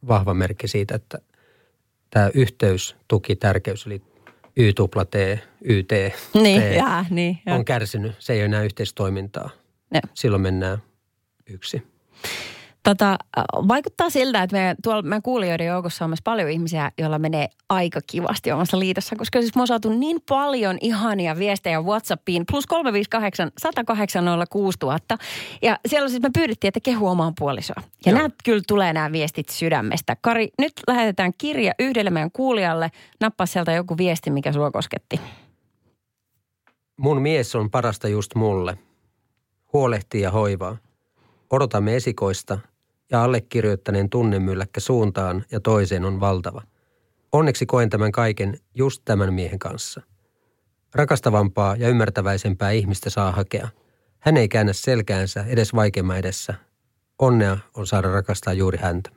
vahva 0.08 0.34
merkki 0.34 0.68
siitä, 0.68 0.96
että 0.96 1.20
tämä 2.10 2.30
yhteys, 2.34 2.96
tuki, 3.08 3.36
tärkeys, 3.36 3.86
eli 3.86 4.02
Y, 4.58 4.74
T, 4.74 5.16
YT, 5.64 5.92
Niin, 6.34 6.62
T, 6.62 6.76
jää, 6.76 7.06
niin. 7.10 7.40
joo. 7.46 7.56
on 7.58 7.66
kärsinyt. 7.66 8.12
Se 8.20 8.34
ei 8.34 8.40
ole 8.40 8.46
enää 8.46 8.64
yhteistoimintaa. 8.64 9.50
Joo. 9.94 10.02
Silloin 10.14 10.42
mennään 10.42 10.78
yksi. 11.50 11.84
Tota, 12.84 13.12
äh, 13.12 13.44
vaikuttaa 13.68 14.10
siltä, 14.10 14.44
että 14.44 14.58
me, 14.58 14.76
tuolla 14.84 15.02
meidän 15.02 15.22
kuulijoiden 15.22 15.68
joukossa 15.68 16.06
on 16.06 16.10
myös 16.10 16.22
paljon 16.24 16.50
ihmisiä, 16.50 16.92
joilla 16.98 17.20
menee 17.20 17.50
aika 17.70 18.00
kivasti 18.08 18.52
omassa 18.52 18.80
liitossa, 18.80 19.16
koska 19.16 19.40
siis 19.40 19.56
me 19.56 19.62
on 19.62 19.68
saatu 19.68 19.90
niin 19.90 20.22
paljon 20.30 20.78
ihania 20.82 21.38
viestejä 21.38 21.82
WhatsAppiin, 21.82 22.44
plus 22.52 22.68
358 22.68 23.52
108 23.58 24.26
6000. 24.50 25.18
Ja 25.62 25.80
siellä 25.88 26.10
siis 26.10 26.22
me 26.22 26.30
pyydettiin, 26.34 26.70
että 26.70 26.80
kehu 26.80 27.08
omaan 27.08 27.34
puolisoa. 27.40 27.82
Ja 28.06 28.12
Joo. 28.12 28.18
nämä 28.18 28.30
kyllä 28.44 28.62
tulee 28.68 28.94
nämä 28.94 29.12
viestit 29.12 29.50
sydämestä. 29.50 30.18
Kari, 30.22 30.50
nyt 30.60 30.74
lähetetään 30.88 31.32
kirja 31.38 31.74
yhdelle 31.80 32.10
meidän 32.10 32.32
kuulijalle. 32.32 32.92
Nappaa 33.20 33.46
sieltä 33.46 33.72
joku 33.72 33.98
viesti, 33.98 34.30
mikä 34.30 34.54
sua 34.54 34.72
kosketti. 34.72 35.20
Mun 36.98 37.22
mies 37.22 37.56
on 37.56 37.72
parasta 37.72 38.08
just 38.08 38.36
mulle. 38.36 38.78
Huolehtii 39.74 40.22
ja 40.22 40.32
hoivaa. 40.32 40.78
Odotamme 41.52 41.96
esikoista 41.96 42.60
ja 43.12 43.24
allekirjoittaneen 43.24 44.10
tunnemylläkkä 44.10 44.80
suuntaan 44.80 45.46
ja 45.52 45.60
toiseen 45.60 46.06
on 46.06 46.20
valtava. 46.20 46.62
Onneksi 47.32 47.66
koen 47.66 47.90
tämän 47.90 48.12
kaiken 48.12 48.58
just 48.76 49.02
tämän 49.06 49.34
miehen 49.34 49.60
kanssa. 49.60 50.02
Rakastavampaa 50.96 51.76
ja 51.76 51.90
ymmärtäväisempää 51.90 52.72
ihmistä 52.72 53.10
saa 53.10 53.32
hakea. 53.32 53.68
Hän 54.20 54.38
ei 54.38 54.48
käännä 54.48 54.74
selkäänsä 54.74 55.46
edes 55.48 55.76
vaikeimman 55.76 56.18
edessä. 56.18 56.54
Onnea 57.20 57.58
on 57.74 57.88
saada 57.88 58.12
rakastaa 58.12 58.54
juuri 58.54 58.78
häntä. 58.82 59.10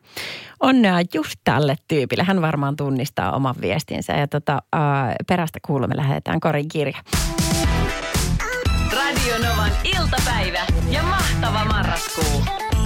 Onnea 0.61 0.97
just 1.15 1.35
tälle 1.45 1.77
tyypille. 1.89 2.25
Hän 2.25 2.43
varmaan 2.43 2.77
tunnistaa 2.77 3.33
oman 3.33 3.55
viestinsä. 3.61 4.13
Ja 4.13 4.29
tota, 4.29 4.63
ää, 4.73 5.17
perästä 5.29 5.59
kuulemme 5.67 5.97
lähetetään 5.97 6.41
Korin 6.41 6.69
kirja. 6.69 6.99
Radio 9.15 9.39
Novan 9.39 9.73
iltapäivä 9.85 10.67
ja 10.91 11.03
mahtava 11.03 11.65
marraskuu. 11.65 12.43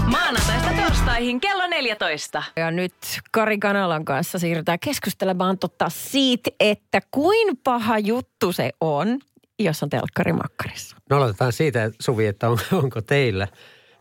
Maanantaista 0.06 0.70
torstaihin 0.82 1.40
kello 1.40 1.66
14. 1.66 2.42
Ja 2.56 2.70
nyt 2.70 2.94
Kari 3.30 3.58
Kanalan 3.58 4.04
kanssa 4.04 4.38
siirrytään 4.38 4.78
keskustelemaan 4.78 5.58
totta 5.58 5.88
siitä, 5.88 6.50
että 6.60 7.00
kuin 7.10 7.56
paha 7.64 7.98
juttu 7.98 8.52
se 8.52 8.70
on, 8.80 9.18
jos 9.58 9.82
on 9.82 9.90
telkkari 9.90 10.32
makkarissa. 10.32 10.96
No 11.10 11.16
aloitetaan 11.16 11.52
siitä, 11.52 11.90
Suvi, 12.00 12.26
että 12.26 12.48
on, 12.48 12.58
onko 12.82 13.00
teillä 13.00 13.48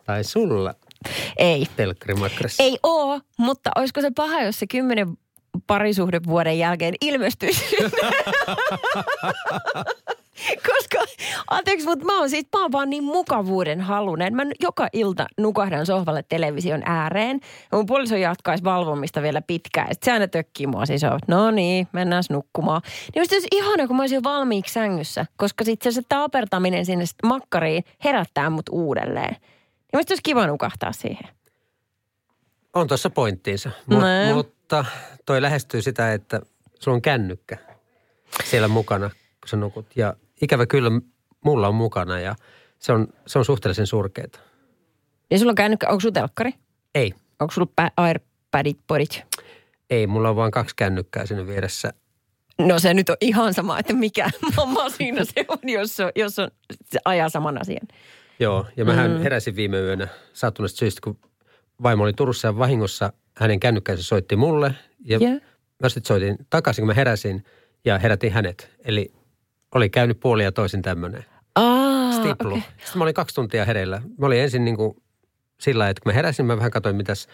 tai 0.04 0.24
sulla 0.24 0.74
Ei. 1.38 1.68
telkkarimakkarissa? 1.76 2.64
Ei 2.64 2.78
oo, 2.84 3.20
mutta 3.38 3.72
olisiko 3.76 4.02
se 4.02 4.12
paha, 4.16 4.42
jos 4.42 4.60
se 4.60 4.68
kymmenen 4.68 5.18
parisuhdevuoden 5.68 6.60
jälkeen 6.60 6.94
ilmestyisi? 7.02 7.66
Koska, 10.68 10.98
anteeksi, 11.50 11.86
mutta 11.88 12.06
mä 12.06 12.20
oon 12.20 12.30
siis, 12.30 12.46
mä 12.56 12.62
oon 12.62 12.72
vaan 12.72 12.90
niin 12.90 13.04
mukavuuden 13.04 13.82
halunen. 13.82 14.36
Mä 14.36 14.44
joka 14.62 14.88
ilta 14.94 15.26
nukahdan 15.38 15.86
sohvalle 15.86 16.24
television 16.30 16.82
ääreen. 16.86 17.40
Ja 17.72 17.78
mun 17.78 17.86
puoliso 17.86 18.16
jatkaisi 18.16 18.64
valvomista 18.64 19.22
vielä 19.22 19.42
pitkään. 19.42 19.88
Sitten 19.92 20.06
se 20.06 20.12
aina 20.12 20.28
tökkii 20.28 20.68
mua 20.68 20.86
siis 20.86 21.04
on, 21.04 21.20
no 21.28 21.52
niin, 21.52 21.88
mennään 21.92 22.24
nukkumaan. 22.30 22.82
Niin 23.16 23.22
musta 23.22 23.36
olisi 23.36 23.48
ihana, 23.52 23.88
kun 23.88 23.96
mä 23.96 24.04
olisin 24.04 24.16
jo 24.16 24.24
valmiiksi 24.24 24.74
sängyssä. 24.74 25.26
Koska 25.38 25.64
sitten 25.64 25.94
se 25.94 26.02
taapertaminen 26.10 26.86
sinne 26.86 27.06
makkariin 27.24 27.84
herättää 28.04 28.50
mut 28.50 28.70
uudelleen. 28.72 29.32
Niin 29.34 30.00
musta 30.00 30.12
olisi 30.12 30.24
kiva 30.24 30.48
nukahtaa 30.48 30.92
siihen. 30.92 31.30
On 32.74 32.88
tuossa 32.88 33.10
pointtiinsa. 33.10 33.72
Mut, 33.86 34.00
No. 34.00 34.36
mutta 34.36 34.86
toi 35.26 35.42
lähestyy 35.42 35.82
sitä, 35.82 36.14
että 36.14 36.42
sulla 36.80 36.96
on 36.96 37.02
kännykkä 37.02 37.58
siellä 38.44 38.68
mukana, 38.68 39.10
kun 39.10 39.50
sä 39.50 39.58
nukut. 39.58 39.86
Ja 39.96 40.14
ikävä 40.42 40.66
kyllä 40.66 40.92
mulla 41.46 41.68
on 41.68 41.76
mukana 41.76 42.20
ja 42.20 42.36
se 42.80 42.94
on, 42.94 43.08
se 43.28 43.40
on 43.40 43.46
suhteellisen 43.46 43.88
surkeeta. 43.88 44.40
Ja 45.32 45.40
sulla 45.40 45.52
on 45.52 45.56
kännykkä, 45.56 45.90
onko 45.90 46.00
sulla 46.00 46.14
telkkari? 46.14 46.52
Ei, 46.96 47.14
Onko 47.40 47.52
sulla 47.52 47.92
Airpadit, 47.98 48.78
podit? 48.88 49.24
ei. 49.90 50.08
Mulla 50.08 50.30
on 50.30 50.36
vain 50.36 50.52
kaksi 50.52 50.76
kännykkää 50.76 51.26
siinä 51.26 51.48
vieressä. 51.48 51.94
No 52.60 52.80
se 52.80 52.94
nyt 52.94 53.10
on 53.10 53.18
ihan 53.22 53.54
sama, 53.54 53.80
että 53.80 53.94
mikä 53.94 54.30
masina 54.66 55.26
se 55.26 55.46
on, 55.48 55.58
jos 55.64 56.00
on, 56.00 56.12
jos 56.16 56.40
on 56.40 56.52
se 56.86 57.00
ajaa 57.06 57.30
saman 57.30 57.62
asian. 57.62 57.88
Joo, 58.40 58.66
ja 58.78 58.86
mähän 58.86 59.12
mm. 59.12 59.18
heräsin 59.18 59.56
viime 59.56 59.80
yönä 59.80 60.08
sattuneesta 60.34 60.78
syystä, 60.78 61.02
kun 61.04 61.20
vaimo 61.84 62.04
oli 62.04 62.14
Turussa 62.14 62.48
ja 62.48 62.58
vahingossa 62.58 63.14
hänen 63.36 63.60
kännykkänsä 63.60 64.04
soitti 64.04 64.36
mulle. 64.36 64.76
Ja 65.06 65.18
Joo. 65.18 65.40
mä 65.84 65.90
sitten 65.90 66.08
soitin 66.08 66.38
takaisin, 66.50 66.82
kun 66.82 66.88
mä 66.88 66.94
heräsin 66.94 67.46
ja 67.86 68.00
herätin 68.00 68.32
hänet. 68.32 68.70
Eli 68.86 69.12
oli 69.76 69.90
käynyt 69.90 70.20
puoli 70.20 70.44
ja 70.44 70.52
toisin 70.52 70.82
tämmöinen 70.82 71.26
Aa, 71.56 72.12
stiplu. 72.12 72.50
Okay. 72.50 72.62
Sitten 72.62 72.98
mä 72.98 73.04
olin 73.04 73.14
kaksi 73.14 73.36
tuntia 73.36 73.66
hereillä. 73.66 74.02
Mä 74.18 74.26
olin 74.26 74.40
ensin 74.40 74.66
niin 74.66 74.78
kuin 74.78 74.96
sillä 75.62 75.90
että 75.90 76.02
kun 76.04 76.10
mä 76.10 76.14
heräsin, 76.14 76.46
mä 76.46 76.58
vähän 76.58 76.72
katsoin, 76.72 76.96
mitäs 76.96 77.28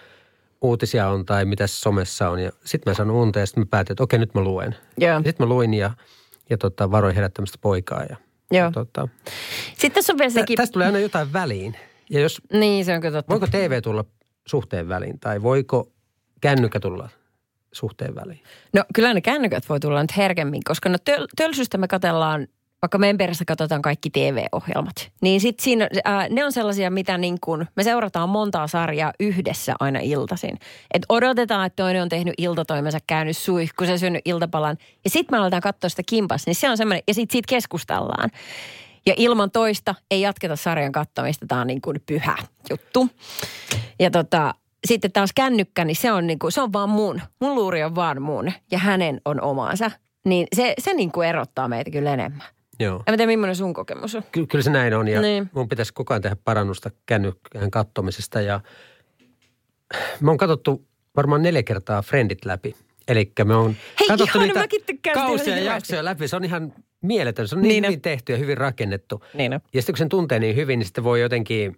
uutisia 0.61 1.07
on 1.09 1.25
tai 1.25 1.45
mitäs 1.45 1.81
somessa 1.81 2.29
on. 2.29 2.39
Ja 2.39 2.51
sitten 2.65 2.91
mä 2.91 2.95
sanoin 2.95 3.19
unta 3.19 3.39
ja 3.39 3.45
sitten 3.45 3.61
mä 3.61 3.67
päätin, 3.69 3.93
että 3.93 4.03
okei, 4.03 4.19
nyt 4.19 4.33
mä 4.33 4.41
luen. 4.41 4.75
Joo. 4.97 5.17
Sitten 5.17 5.47
mä 5.47 5.53
luin 5.53 5.73
ja, 5.73 5.91
ja 6.49 6.57
tota, 6.57 6.91
varoin 6.91 7.15
herättämästä 7.15 7.57
poikaa. 7.61 8.03
Ja, 8.03 8.15
Joo. 8.51 8.65
ja 8.65 8.71
tota, 8.71 9.07
Sitten 9.77 9.91
tässä 9.91 10.13
on 10.13 10.19
vielä 10.19 10.31
tä, 10.33 10.39
sekin, 10.39 10.57
tästä 10.57 10.73
tulee 10.73 10.87
aina 10.87 10.99
jotain 10.99 11.33
väliin. 11.33 11.75
Ja 12.09 12.19
jos, 12.19 12.41
niin 12.53 12.85
se 12.85 12.93
on 12.95 13.01
kyllä 13.01 13.13
totta. 13.17 13.31
voiko 13.31 13.47
TV 13.47 13.81
tulla 13.81 14.05
suhteen 14.47 14.89
väliin 14.89 15.19
tai 15.19 15.41
voiko 15.41 15.91
kännykkä 16.41 16.79
tulla 16.79 17.09
suhteen 17.73 18.15
väliin? 18.15 18.43
No 18.73 18.83
kyllä 18.95 19.13
ne 19.13 19.21
kännykät 19.21 19.69
voi 19.69 19.79
tulla 19.79 20.01
nyt 20.01 20.17
herkemmin, 20.17 20.61
koska 20.65 20.89
no 20.89 20.97
töl- 21.09 21.27
tölsystä 21.35 21.77
me 21.77 21.87
katellaan, 21.87 22.47
vaikka 22.81 22.97
meidän 22.97 23.17
perässä 23.17 23.45
katsotaan 23.45 23.81
kaikki 23.81 24.09
TV-ohjelmat. 24.09 25.11
Niin 25.21 25.41
sit 25.41 25.59
siinä, 25.59 25.89
ää, 26.03 26.29
ne 26.29 26.45
on 26.45 26.51
sellaisia, 26.51 26.91
mitä 26.91 27.17
niin 27.17 27.37
kuin, 27.41 27.67
me 27.75 27.83
seurataan 27.83 28.29
montaa 28.29 28.67
sarjaa 28.67 29.13
yhdessä 29.19 29.73
aina 29.79 29.99
iltaisin. 29.99 30.59
Et 30.93 31.05
odotetaan, 31.09 31.65
että 31.65 31.83
toinen 31.83 32.01
on 32.01 32.09
tehnyt 32.09 32.33
iltatoimensa, 32.37 32.97
käynyt 33.07 33.37
suihku, 33.37 33.85
se 33.85 33.97
syönyt 33.97 34.21
iltapalan. 34.25 34.77
Ja 35.03 35.09
sitten 35.09 35.37
me 35.37 35.41
aletaan 35.41 35.61
katsoa 35.61 35.89
sitä 35.89 36.03
kimpas, 36.05 36.45
niin 36.45 36.55
se 36.55 36.69
on 36.69 36.77
semmoinen, 36.77 37.03
ja 37.07 37.13
sitten 37.13 37.33
siitä 37.33 37.49
keskustellaan. 37.49 38.29
Ja 39.05 39.13
ilman 39.17 39.51
toista 39.51 39.95
ei 40.11 40.21
jatketa 40.21 40.55
sarjan 40.55 40.91
katsomista, 40.91 41.45
tämä 41.47 41.61
on 41.61 41.67
niin 41.67 41.81
kuin 41.81 42.01
pyhä 42.05 42.37
juttu. 42.69 43.09
Ja 43.99 44.11
tota, 44.11 44.55
sitten 44.87 45.11
taas 45.11 45.29
kännykkä, 45.35 45.85
niin 45.85 45.95
se 45.95 46.11
on, 46.11 46.27
niin 46.27 46.39
kuin, 46.39 46.51
se 46.51 46.61
on 46.61 46.73
vaan 46.73 46.89
mun. 46.89 47.21
Mun 47.41 47.55
luuri 47.55 47.83
on 47.83 47.95
vaan 47.95 48.21
mun 48.21 48.51
ja 48.71 48.77
hänen 48.77 49.21
on 49.25 49.41
omansa. 49.41 49.91
Niin 50.25 50.47
se, 50.55 50.73
se 50.79 50.93
niin 50.93 51.11
kuin 51.11 51.27
erottaa 51.27 51.67
meitä 51.67 51.91
kyllä 51.91 52.13
enemmän. 52.13 52.47
Joo. 52.79 53.03
En 53.07 53.17
tiedä, 53.17 53.27
millainen 53.31 53.55
sun 53.55 53.73
kokemus 53.73 54.15
on. 54.15 54.23
Ky- 54.31 54.47
kyllä 54.47 54.63
se 54.63 54.69
näin 54.71 54.93
on 54.93 55.07
ja 55.07 55.21
Niin. 55.21 55.49
mun 55.53 55.69
pitäisi 55.69 55.93
koko 55.93 56.13
ajan 56.13 56.21
tehdä 56.21 56.37
parannusta 56.43 56.91
kännykkään 57.05 57.71
kattomisesta 57.71 58.41
ja 58.41 58.59
me 60.21 60.31
on 60.31 60.37
katsottu 60.37 60.87
varmaan 61.15 61.41
neljä 61.41 61.63
kertaa 61.63 62.01
Friendit 62.01 62.45
läpi. 62.45 62.75
Eli 63.07 63.31
me 63.45 63.55
on 63.55 63.75
Hei, 63.99 64.07
katsottu 64.07 64.37
ihana, 64.41 64.65
niitä 64.71 65.11
kausia 65.13 65.57
ja 65.57 65.63
jaksoja 65.63 66.05
läpi. 66.05 66.27
Se 66.27 66.35
on 66.35 66.43
ihan 66.43 66.73
mieletön. 67.01 67.47
Se 67.47 67.55
on 67.55 67.61
niin, 67.61 67.69
Niin 67.69 67.85
hyvin 67.85 68.01
tehty 68.01 68.31
ja 68.31 68.37
hyvin 68.37 68.57
rakennettu. 68.57 69.23
Niin 69.33 69.53
on. 69.53 69.59
Ja 69.73 69.81
sitten 69.81 69.93
kun 69.93 69.97
sen 69.97 70.09
tuntee 70.09 70.39
niin 70.39 70.55
hyvin, 70.55 70.79
niin 70.79 70.85
sitten 70.85 71.03
voi 71.03 71.21
jotenkin 71.21 71.77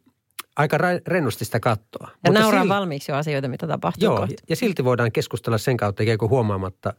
aika 0.58 0.78
ra- 0.78 1.02
rennosti 1.08 1.46
sitä 1.46 1.60
katsoa. 1.60 2.10
Ja 2.24 2.32
nauraa 2.32 2.64
sil- 2.64 2.70
valmiiksi 2.70 3.12
jo 3.12 3.16
asioita, 3.16 3.48
mitä 3.48 3.68
tapahtuu 3.68 4.04
Joo, 4.06 4.18
kohta. 4.18 4.34
ja 4.50 4.56
silti 4.56 4.84
voidaan 4.86 5.12
keskustella 5.12 5.58
sen 5.58 5.78
kautta 5.78 6.04
ikään 6.04 6.18
kuin 6.18 6.30
huomaamatta 6.30 6.94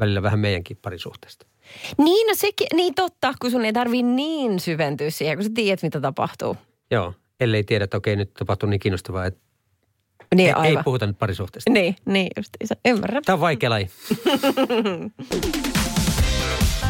välillä 0.00 0.22
vähän 0.22 0.38
meidänkin 0.38 0.76
parisuhteesta. 0.82 1.46
Niin, 1.98 2.26
no 2.26 2.32
sekin, 2.36 2.66
niin 2.74 2.94
totta, 2.94 3.34
kun 3.40 3.50
sun 3.50 3.64
ei 3.64 3.72
tarvii 3.72 4.02
niin 4.02 4.60
syventyä 4.60 5.10
siihen, 5.10 5.36
kun 5.36 5.44
sä 5.44 5.50
tiedät, 5.54 5.82
mitä 5.82 6.00
tapahtuu. 6.00 6.56
Joo, 6.90 7.14
ellei 7.40 7.64
tiedä, 7.64 7.84
että 7.84 7.96
okei, 7.96 8.16
nyt 8.16 8.34
tapahtuu 8.34 8.68
niin 8.68 8.80
kiinnostavaa, 8.80 9.26
että 9.26 9.40
Niin, 10.34 10.46
ei, 10.48 10.54
ei 10.62 10.68
aivan. 10.70 10.84
puhuta 10.84 11.06
nyt 11.06 11.18
parisuhteesta. 11.18 11.70
Niin, 11.70 11.96
niin 12.04 12.28
justiinsa. 12.36 12.74
Ymmärrän. 12.84 13.22
Tämä 13.22 13.34
on 13.34 13.40
vaikea 13.40 13.70
laji. 13.70 13.88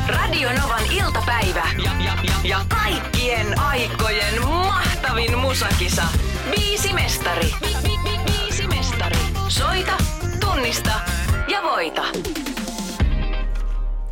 Radio 0.09 0.49
Novan 0.63 0.83
iltapäivä 0.93 1.69
ja, 1.85 1.91
ja, 2.05 2.13
ja, 2.25 2.33
ja 2.45 2.59
kaikkien 2.69 3.59
aikojen 3.61 4.43
mahtavin 5.19 5.39
musakisa. 5.39 6.03
Biisi 6.51 6.93
mestari. 6.93 7.51
Biisi 8.27 8.67
mestari. 8.67 9.17
Soita, 9.49 9.93
tunnista 10.41 10.91
ja 11.49 11.63
voita. 11.63 12.03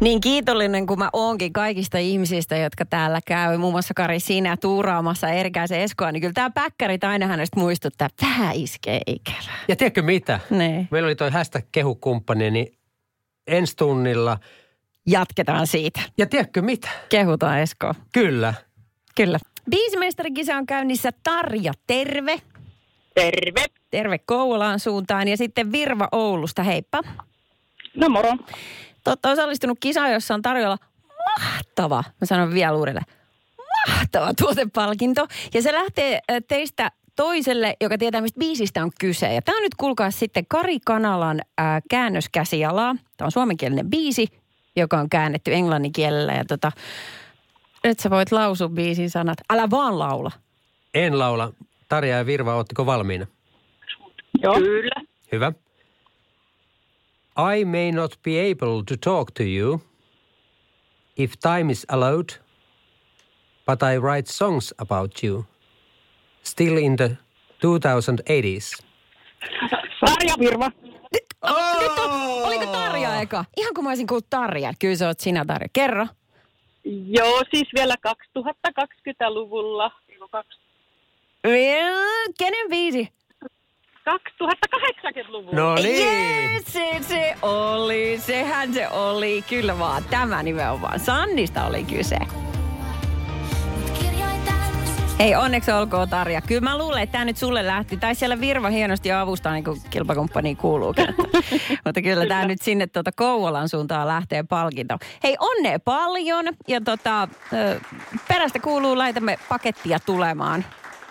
Niin 0.00 0.20
kiitollinen 0.20 0.86
kuin 0.86 0.98
mä 0.98 1.10
oonkin 1.12 1.52
kaikista 1.52 1.98
ihmisistä, 1.98 2.56
jotka 2.56 2.84
täällä 2.84 3.20
käy, 3.26 3.56
muun 3.56 3.72
muassa 3.72 3.94
Kari 3.94 4.20
sinä 4.20 4.56
tuuraamassa 4.56 5.28
Erkäisen 5.28 5.80
Eskoa, 5.80 6.12
niin 6.12 6.20
kyllä 6.20 6.32
tämä 6.32 6.50
päkkärit 6.50 7.04
aina 7.04 7.26
hänestä 7.26 7.60
muistuttaa, 7.60 8.06
että 8.06 8.26
vähän 8.26 8.54
iskee 8.54 9.00
ikävää. 9.06 9.58
Ja 9.68 9.76
tiedätkö 9.76 10.02
mitä? 10.02 10.40
Niin. 10.50 10.88
Meillä 10.90 11.06
oli 11.06 11.16
toi 11.16 11.30
hashtag 11.30 11.64
kehukumppani, 11.72 12.50
niin 12.50 12.78
ensi 13.46 13.76
tunnilla. 13.76 14.38
Jatketaan 15.06 15.66
siitä. 15.66 16.00
Ja 16.18 16.26
tiedätkö 16.26 16.62
mitä? 16.62 16.88
Kehutaan 17.08 17.60
Eskoa. 17.60 17.94
Kyllä. 18.12 18.54
Kyllä. 19.16 19.38
Biisimestarikisa 19.70 20.56
on 20.56 20.66
käynnissä 20.66 21.10
Tarja, 21.22 21.72
terve. 21.86 22.40
Terve. 23.14 23.64
Terve 23.90 24.18
Kouvolaan 24.18 24.80
suuntaan 24.80 25.28
ja 25.28 25.36
sitten 25.36 25.72
Virva 25.72 26.08
Oulusta, 26.12 26.62
heippa. 26.62 27.00
No 27.94 28.08
moro. 28.08 28.32
Te 29.04 29.10
olette 29.10 29.28
osallistunut 29.28 29.78
kisaan, 29.80 30.12
jossa 30.12 30.34
on 30.34 30.42
tarjolla 30.42 30.78
mahtava, 31.38 32.04
mä 32.20 32.26
sanon 32.26 32.54
vielä 32.54 32.76
uudelle, 32.76 33.00
mahtava 33.88 34.34
tuotepalkinto. 34.34 35.26
Ja 35.54 35.62
se 35.62 35.72
lähtee 35.72 36.14
äh, 36.14 36.36
teistä 36.48 36.90
toiselle, 37.16 37.76
joka 37.80 37.98
tietää, 37.98 38.20
mistä 38.20 38.38
biisistä 38.38 38.82
on 38.82 38.90
kyse. 39.00 39.34
Ja 39.34 39.42
tämä 39.42 39.58
on 39.58 39.62
nyt 39.62 39.74
kuulkaa 39.74 40.10
sitten 40.10 40.46
Kari 40.48 40.78
Kanalan 40.84 41.40
äh, 41.60 41.82
käännöskäsialaa. 41.90 42.96
Tämä 43.16 43.26
on 43.26 43.32
suomenkielinen 43.32 43.90
biisi, 43.90 44.26
joka 44.76 44.98
on 44.98 45.08
käännetty 45.08 45.54
englannin 45.54 45.92
kielellä. 45.92 46.32
Ja 46.32 46.44
tota, 46.44 46.72
nyt 47.88 48.00
sä 48.00 48.10
voit 48.10 48.32
lausua 48.32 48.68
biisin 48.68 49.10
sanat. 49.10 49.38
Älä 49.50 49.70
vaan 49.70 49.98
laula. 49.98 50.30
En 50.94 51.18
laula. 51.18 51.52
Tarja 51.88 52.16
ja 52.16 52.26
Virva, 52.26 52.54
ootteko 52.54 52.86
valmiina? 52.86 53.26
Joo. 54.42 54.54
Kyllä. 54.54 55.02
Hyvä. 55.32 55.52
I 57.56 57.64
may 57.64 57.92
not 57.92 58.18
be 58.22 58.30
able 58.50 58.82
to 58.86 59.10
talk 59.10 59.30
to 59.30 59.42
you 59.42 59.80
if 61.16 61.32
time 61.42 61.72
is 61.72 61.86
allowed, 61.88 62.28
but 63.66 63.82
I 63.82 63.98
write 63.98 64.32
songs 64.32 64.74
about 64.78 65.24
you. 65.24 65.44
Still 66.42 66.76
in 66.76 66.96
the 66.96 67.18
2080s. 67.62 68.86
Sarja 70.00 70.34
Virva. 70.38 70.70
Oh! 71.42 71.80
Nyt 71.80 71.98
on, 71.98 72.10
oliko 72.42 72.66
Tarja 72.66 73.20
eka? 73.20 73.44
Ihan 73.56 73.74
kuin 73.74 73.84
mä 73.84 73.90
olisin 73.90 74.06
kuullut 74.06 74.30
Tarja. 74.30 74.72
Kyllä 74.78 74.96
sä 74.96 75.06
oot 75.06 75.20
sinä 75.20 75.44
Tarja. 75.44 75.68
Kerro. 75.72 76.06
Joo, 77.08 77.42
siis 77.50 77.68
vielä 77.74 77.94
2020-luvulla 78.08 79.90
kaksi- 80.30 80.60
Vielä- 81.46 82.32
Kenen 82.38 82.68
biisi? 82.70 83.08
2080-luvun. 84.04 85.54
No 85.56 85.74
niin. 85.74 86.08
Yes, 86.08 86.64
se, 86.72 86.96
se 87.00 87.34
oli, 87.42 88.18
sehän 88.18 88.74
se 88.74 88.88
oli, 88.88 89.44
kyllä 89.48 89.78
vaan, 89.78 90.04
tämä 90.10 90.42
nimenomaan. 90.42 91.00
Sannista 91.00 91.64
oli 91.66 91.84
kyse. 91.84 92.16
Hei, 95.18 95.34
onneksi 95.34 95.72
olkoon 95.72 96.08
Tarja. 96.08 96.40
Kyllä 96.40 96.60
mä 96.60 96.78
luulen, 96.78 97.02
että 97.02 97.12
tämä 97.12 97.24
nyt 97.24 97.36
sulle 97.36 97.66
lähti. 97.66 97.96
Tai 97.96 98.14
siellä 98.14 98.40
Virva 98.40 98.68
hienosti 98.68 99.12
avustaa, 99.12 99.52
niin 99.52 99.64
kuin 99.64 99.80
kilpakumppani 99.90 100.54
kuuluukin. 100.54 101.08
Että. 101.08 101.22
Mutta 101.84 102.02
kyllä 102.02 102.26
tämä 102.26 102.46
nyt 102.46 102.62
sinne 102.62 102.86
tuota 102.86 103.12
Kouvolan 103.12 103.68
suuntaan 103.68 104.06
lähtee 104.06 104.42
palkinto. 104.42 104.98
Hei, 105.22 105.36
onnea 105.40 105.78
paljon. 105.78 106.44
Ja 106.68 106.80
tota, 106.80 107.28
perästä 108.28 108.58
kuuluu, 108.58 108.98
laitamme 108.98 109.38
pakettia 109.48 109.98
tulemaan. 110.00 110.64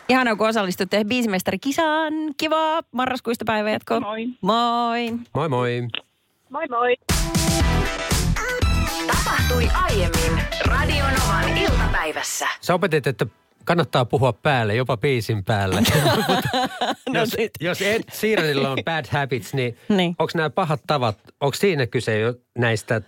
Ihana, 0.09 0.35
kun 0.35 0.47
osallistutte 0.47 1.03
biisimestarikisaan. 1.03 2.13
Kivaa 2.37 2.81
marraskuista 2.91 3.45
päivänjatkoa. 3.45 3.99
Moi. 3.99 4.27
Moi. 4.41 5.13
Moi 5.33 5.49
moi. 5.49 5.87
Moi 6.49 6.67
moi. 6.69 6.95
Tapahtui 9.07 9.67
aiemmin 9.83 10.43
Radionovan 10.65 11.57
iltapäivässä. 11.57 12.47
Sä 12.61 12.73
opetit, 12.73 13.07
että 13.07 13.25
kannattaa 13.65 14.05
puhua 14.05 14.33
päälle, 14.33 14.75
jopa 14.75 14.97
biisin 14.97 15.43
päälle. 15.43 15.81
No 17.09 17.19
jos, 17.19 17.29
sit. 17.29 17.51
jos 17.61 17.81
Ed 17.81 18.01
Sheeranilla 18.13 18.69
on 18.69 18.77
bad 18.85 19.05
habits, 19.11 19.53
niin, 19.53 19.77
Niin. 19.89 20.15
onko 20.19 20.31
nämä 20.35 20.49
pahat 20.49 20.81
tavat, 20.87 21.17
onko 21.41 21.55
siinä 21.55 21.87
kyse 21.87 22.19
jo 22.19 22.33
näistä 22.57 23.01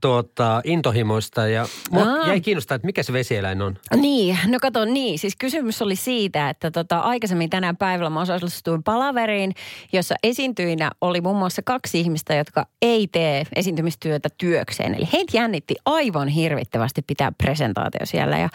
tuota, 0.00 0.60
intohimoista? 0.64 1.46
Ja 1.46 1.66
mua 1.90 2.26
jäi 2.26 2.40
kiinnostaa, 2.40 2.74
että 2.74 2.86
mikä 2.86 3.02
se 3.02 3.12
vesieläin 3.12 3.62
on. 3.62 3.78
Niin, 3.96 4.38
no 4.46 4.58
kato 4.60 4.84
niin. 4.84 5.18
Siis 5.18 5.36
kysymys 5.38 5.82
oli 5.82 5.96
siitä, 5.96 6.50
että 6.50 6.70
tota, 6.70 6.98
aikaisemmin 6.98 7.50
tänä 7.50 7.74
päivällä 7.74 8.10
mä 8.10 8.20
osallistuin 8.20 8.82
palaveriin, 8.82 9.52
jossa 9.92 10.14
esiintyinä 10.22 10.90
oli 11.00 11.20
muun 11.20 11.36
muassa 11.36 11.62
kaksi 11.62 12.00
ihmistä, 12.00 12.34
jotka 12.34 12.66
ei 12.82 13.06
tee 13.08 13.44
esiintymistyötä 13.56 14.28
työkseen. 14.38 14.94
Eli 14.94 15.08
heitä 15.12 15.36
jännitti 15.36 15.74
aivan 15.86 16.28
hirvittävästi 16.28 17.02
pitää 17.06 17.32
presentaatio 17.32 18.06
siellä. 18.06 18.38
Ja, 18.38 18.48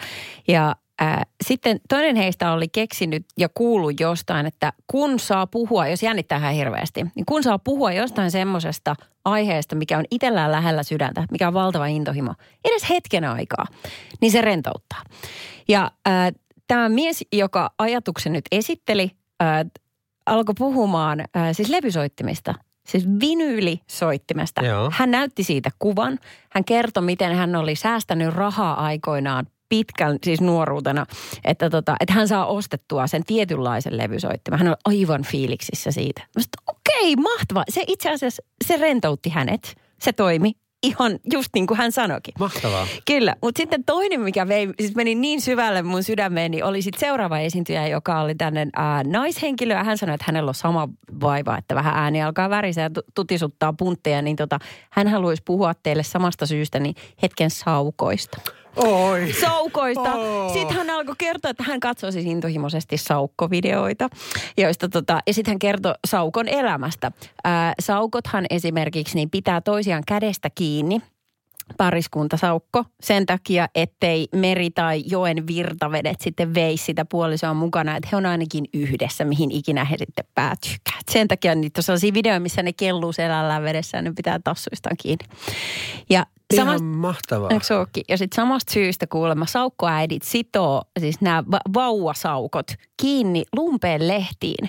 ja 0.48 0.76
ää, 1.00 1.22
sitten 1.44 1.80
toinen 1.88 2.16
heistä 2.16 2.52
oli 2.52 2.68
keksinyt 2.68 3.24
ja 3.38 3.48
kuullut 3.54 4.00
jostain, 4.00 4.46
että 4.46 4.72
kun 4.86 5.18
saa 5.18 5.46
puhua, 5.46 5.86
jos 5.86 6.02
jännittää 6.02 6.38
ihan 6.38 6.54
hirveästi, 6.54 7.02
niin 7.14 7.26
kun 7.26 7.42
saa 7.42 7.58
puhua 7.58 7.92
jostain 7.92 8.30
semmoisesta 8.30 8.94
aiheesta, 9.24 9.76
mikä 9.76 9.98
on 9.98 10.04
itsellään 10.10 10.52
lähellä 10.52 10.82
sydäntä, 10.82 11.24
mikä 11.30 11.48
on 11.48 11.54
valtava 11.54 11.86
intohimo, 11.86 12.34
edes 12.64 12.88
hetken 12.90 13.24
aikaa, 13.24 13.66
niin 14.20 14.32
se 14.32 14.40
rentouttaa. 14.40 15.02
Ja 15.68 15.90
äh, 16.08 16.32
tämä 16.66 16.88
mies, 16.88 17.24
joka 17.32 17.70
ajatuksen 17.78 18.32
nyt 18.32 18.44
esitteli, 18.52 19.10
äh, 19.42 19.48
alkoi 20.26 20.54
puhumaan 20.58 21.20
äh, 21.20 21.48
siis 21.52 21.68
levysoittimista. 21.68 22.54
Siis 22.86 23.08
vinyylisoittimesta. 23.20 24.64
Joo. 24.64 24.90
Hän 24.92 25.10
näytti 25.10 25.42
siitä 25.44 25.70
kuvan. 25.78 26.18
Hän 26.50 26.64
kertoi, 26.64 27.02
miten 27.02 27.34
hän 27.34 27.56
oli 27.56 27.74
säästänyt 27.74 28.34
rahaa 28.34 28.84
aikoinaan 28.84 29.46
pitkän, 29.70 30.18
siis 30.24 30.40
nuoruutena, 30.40 31.06
että, 31.44 31.70
tota, 31.70 31.96
että 32.00 32.12
hän 32.12 32.28
saa 32.28 32.46
ostettua 32.46 33.06
sen 33.06 33.24
tietynlaisen 33.24 33.98
levysoittimen. 33.98 34.58
Hän 34.58 34.68
on 34.68 34.76
aivan 34.84 35.22
fiiliksissä 35.24 35.90
siitä. 35.90 36.22
Mä 36.36 36.42
okei, 36.66 37.16
mahtavaa. 37.16 37.64
Se 37.68 37.84
itse 37.86 38.10
asiassa, 38.10 38.42
se 38.66 38.76
rentoutti 38.76 39.30
hänet. 39.30 39.76
Se 40.00 40.12
toimi 40.12 40.52
ihan 40.82 41.18
just 41.32 41.48
niin 41.54 41.66
kuin 41.66 41.78
hän 41.78 41.92
sanoikin. 41.92 42.34
Mahtavaa. 42.38 42.86
Kyllä, 43.06 43.36
mutta 43.42 43.58
sitten 43.58 43.84
toinen, 43.84 44.20
mikä 44.20 44.48
vei, 44.48 44.68
siis 44.80 44.94
meni 44.94 45.14
niin 45.14 45.40
syvälle 45.40 45.82
mun 45.82 46.02
sydämeen, 46.02 46.50
niin 46.50 46.64
oli 46.64 46.82
sitten 46.82 47.00
seuraava 47.00 47.38
esiintyjä, 47.38 47.86
joka 47.86 48.20
oli 48.20 48.34
tänne 48.34 48.66
ää, 48.76 49.04
naishenkilö. 49.04 49.74
Ja 49.74 49.84
hän 49.84 49.98
sanoi, 49.98 50.14
että 50.14 50.24
hänellä 50.26 50.48
on 50.48 50.54
sama 50.54 50.88
vaiva, 51.20 51.58
että 51.58 51.74
vähän 51.74 51.94
ääni 51.94 52.22
alkaa 52.22 52.50
värisää 52.50 52.84
ja 52.84 52.90
tu- 52.90 53.02
tutisuttaa 53.14 53.72
puntteja. 53.72 54.22
Niin 54.22 54.36
tota, 54.36 54.58
hän 54.90 55.08
haluaisi 55.08 55.42
puhua 55.46 55.74
teille 55.82 56.02
samasta 56.02 56.46
syystä 56.46 56.78
niin 56.78 56.94
hetken 57.22 57.50
saukoista. 57.50 58.40
Oi. 58.76 59.32
Saukoista. 59.40 60.14
Oh. 60.14 60.52
Sitten 60.52 60.76
hän 60.76 60.90
alkoi 60.90 61.14
kertoa, 61.18 61.50
että 61.50 61.62
hän 61.62 61.80
katsoi 61.80 62.12
siis 62.12 62.26
intohimoisesti 62.26 62.96
saukkovideoita, 62.96 64.08
joista 64.58 64.88
tota, 64.88 65.20
ja 65.26 65.34
sitten 65.34 65.52
hän 65.52 65.58
kertoi 65.58 65.94
saukon 66.06 66.48
elämästä. 66.48 67.12
Ää, 67.44 67.74
saukothan 67.80 68.46
esimerkiksi 68.50 69.14
niin 69.14 69.30
pitää 69.30 69.60
toisiaan 69.60 70.02
kädestä 70.06 70.48
kiinni 70.54 71.00
pariskuntasaukko 71.76 72.84
sen 73.00 73.26
takia, 73.26 73.68
ettei 73.74 74.28
meri 74.34 74.70
tai 74.70 75.02
joen 75.06 75.46
virtavedet 75.46 76.20
sitten 76.20 76.54
veisi 76.54 76.84
sitä 76.84 77.04
puolisoa 77.04 77.54
mukana, 77.54 77.96
että 77.96 78.08
he 78.12 78.16
on 78.16 78.26
ainakin 78.26 78.64
yhdessä, 78.74 79.24
mihin 79.24 79.50
ikinä 79.50 79.84
he 79.84 79.96
sitten 79.98 80.24
päätyykään. 80.34 81.00
Et 81.00 81.08
Sen 81.10 81.28
takia 81.28 81.54
niitä 81.54 81.78
on 81.78 81.82
sellaisia 81.82 82.14
videoita, 82.14 82.40
missä 82.40 82.62
ne 82.62 82.72
kelluu 82.72 83.12
selällään 83.12 83.62
vedessä 83.62 83.98
ja 83.98 84.02
ne 84.02 84.12
pitää 84.16 84.40
tassuistaan 84.44 84.96
kiinni. 85.02 85.24
Ja 86.10 86.26
Ihan 86.52 86.66
samasta, 86.66 86.86
mahtavaa. 86.86 87.48
Eikö 87.50 87.64
se 87.64 87.74
ookin? 87.74 88.04
Ja 88.08 88.18
sitten 88.18 88.36
samasta 88.36 88.72
syystä 88.72 89.06
kuulemma 89.06 89.46
saukkoäidit 89.46 90.22
sitoo 90.22 90.82
siis 91.00 91.20
nämä 91.20 91.44
va- 91.50 91.60
vauvasaukot 91.74 92.66
kiinni 93.00 93.42
lumpeen 93.56 94.08
lehtiin, 94.08 94.68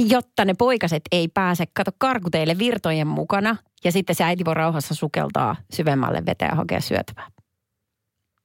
jotta 0.00 0.44
ne 0.44 0.54
poikaset 0.54 1.02
ei 1.12 1.28
pääse, 1.28 1.64
kato 1.72 1.90
karkuteille 1.98 2.58
virtojen 2.58 3.06
mukana. 3.06 3.56
Ja 3.84 3.92
sitten 3.92 4.16
se 4.16 4.24
äiti 4.24 4.44
voi 4.44 4.54
rauhassa 4.54 4.94
sukeltaa 4.94 5.56
syvemmälle 5.74 6.22
veteen 6.26 6.48
ja 6.48 6.56
hakea 6.56 6.80
syötävää. 6.80 7.26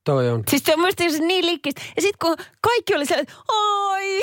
Toi 0.04 0.30
on. 0.30 0.44
Siis 0.50 0.64
se 0.64 0.74
on 0.74 0.80
musta 0.80 1.04
niin 1.04 1.46
liikkistä. 1.46 1.82
Ja 1.96 2.02
sitten 2.02 2.20
kun 2.28 2.46
kaikki 2.62 2.96
oli 2.96 3.06
sellainen, 3.06 3.36
ai, 3.48 4.22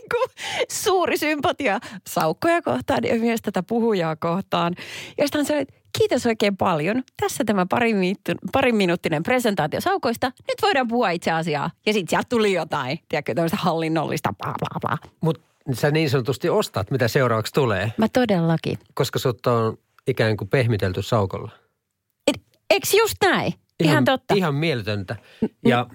kun 0.12 0.28
suuri 0.72 1.18
sympatia 1.18 1.80
saukkoja 2.08 2.62
kohtaan 2.62 3.04
ja 3.04 3.14
myös 3.14 3.42
tätä 3.42 3.62
puhujaa 3.62 4.16
kohtaan. 4.16 4.74
Ja 5.18 5.26
sitten 5.26 5.44
sanoi, 5.44 5.62
että 5.62 5.74
kiitos 5.98 6.26
oikein 6.26 6.56
paljon. 6.56 7.02
Tässä 7.20 7.44
tämä 7.44 7.66
pari, 7.66 7.94
miittu, 7.94 8.32
pari 8.52 8.72
minuuttinen 8.72 9.22
presentaatio 9.22 9.80
saukoista. 9.80 10.26
Nyt 10.26 10.62
voidaan 10.62 10.88
puhua 10.88 11.10
itse 11.10 11.30
asiaa. 11.30 11.70
Ja 11.86 11.92
sitten 11.92 12.10
sieltä 12.10 12.28
tuli 12.28 12.52
jotain, 12.52 12.98
tiedätkö, 13.08 13.34
tämmöistä 13.34 13.56
hallinnollista 13.60 14.34
bla 14.38 14.54
bla 14.58 14.80
bla. 14.80 15.10
Mutta 15.20 15.49
sä 15.74 15.90
niin 15.90 16.10
sanotusti 16.10 16.48
ostat, 16.48 16.90
mitä 16.90 17.08
seuraavaksi 17.08 17.52
tulee, 17.52 17.92
Mä 17.96 18.08
todellakin. 18.08 18.78
koska 18.94 19.18
sut 19.18 19.46
on 19.46 19.78
ikään 20.06 20.36
kuin 20.36 20.48
pehmitelty 20.48 21.02
saukolla. 21.02 21.50
Et, 22.26 22.40
eks 22.70 22.94
just 22.94 23.14
näin? 23.22 23.52
Ihan, 23.80 23.92
ihan 23.92 24.04
totta. 24.04 24.34
Ihan 24.34 24.54
mieletöntä. 24.54 25.16
Ja 25.64 25.86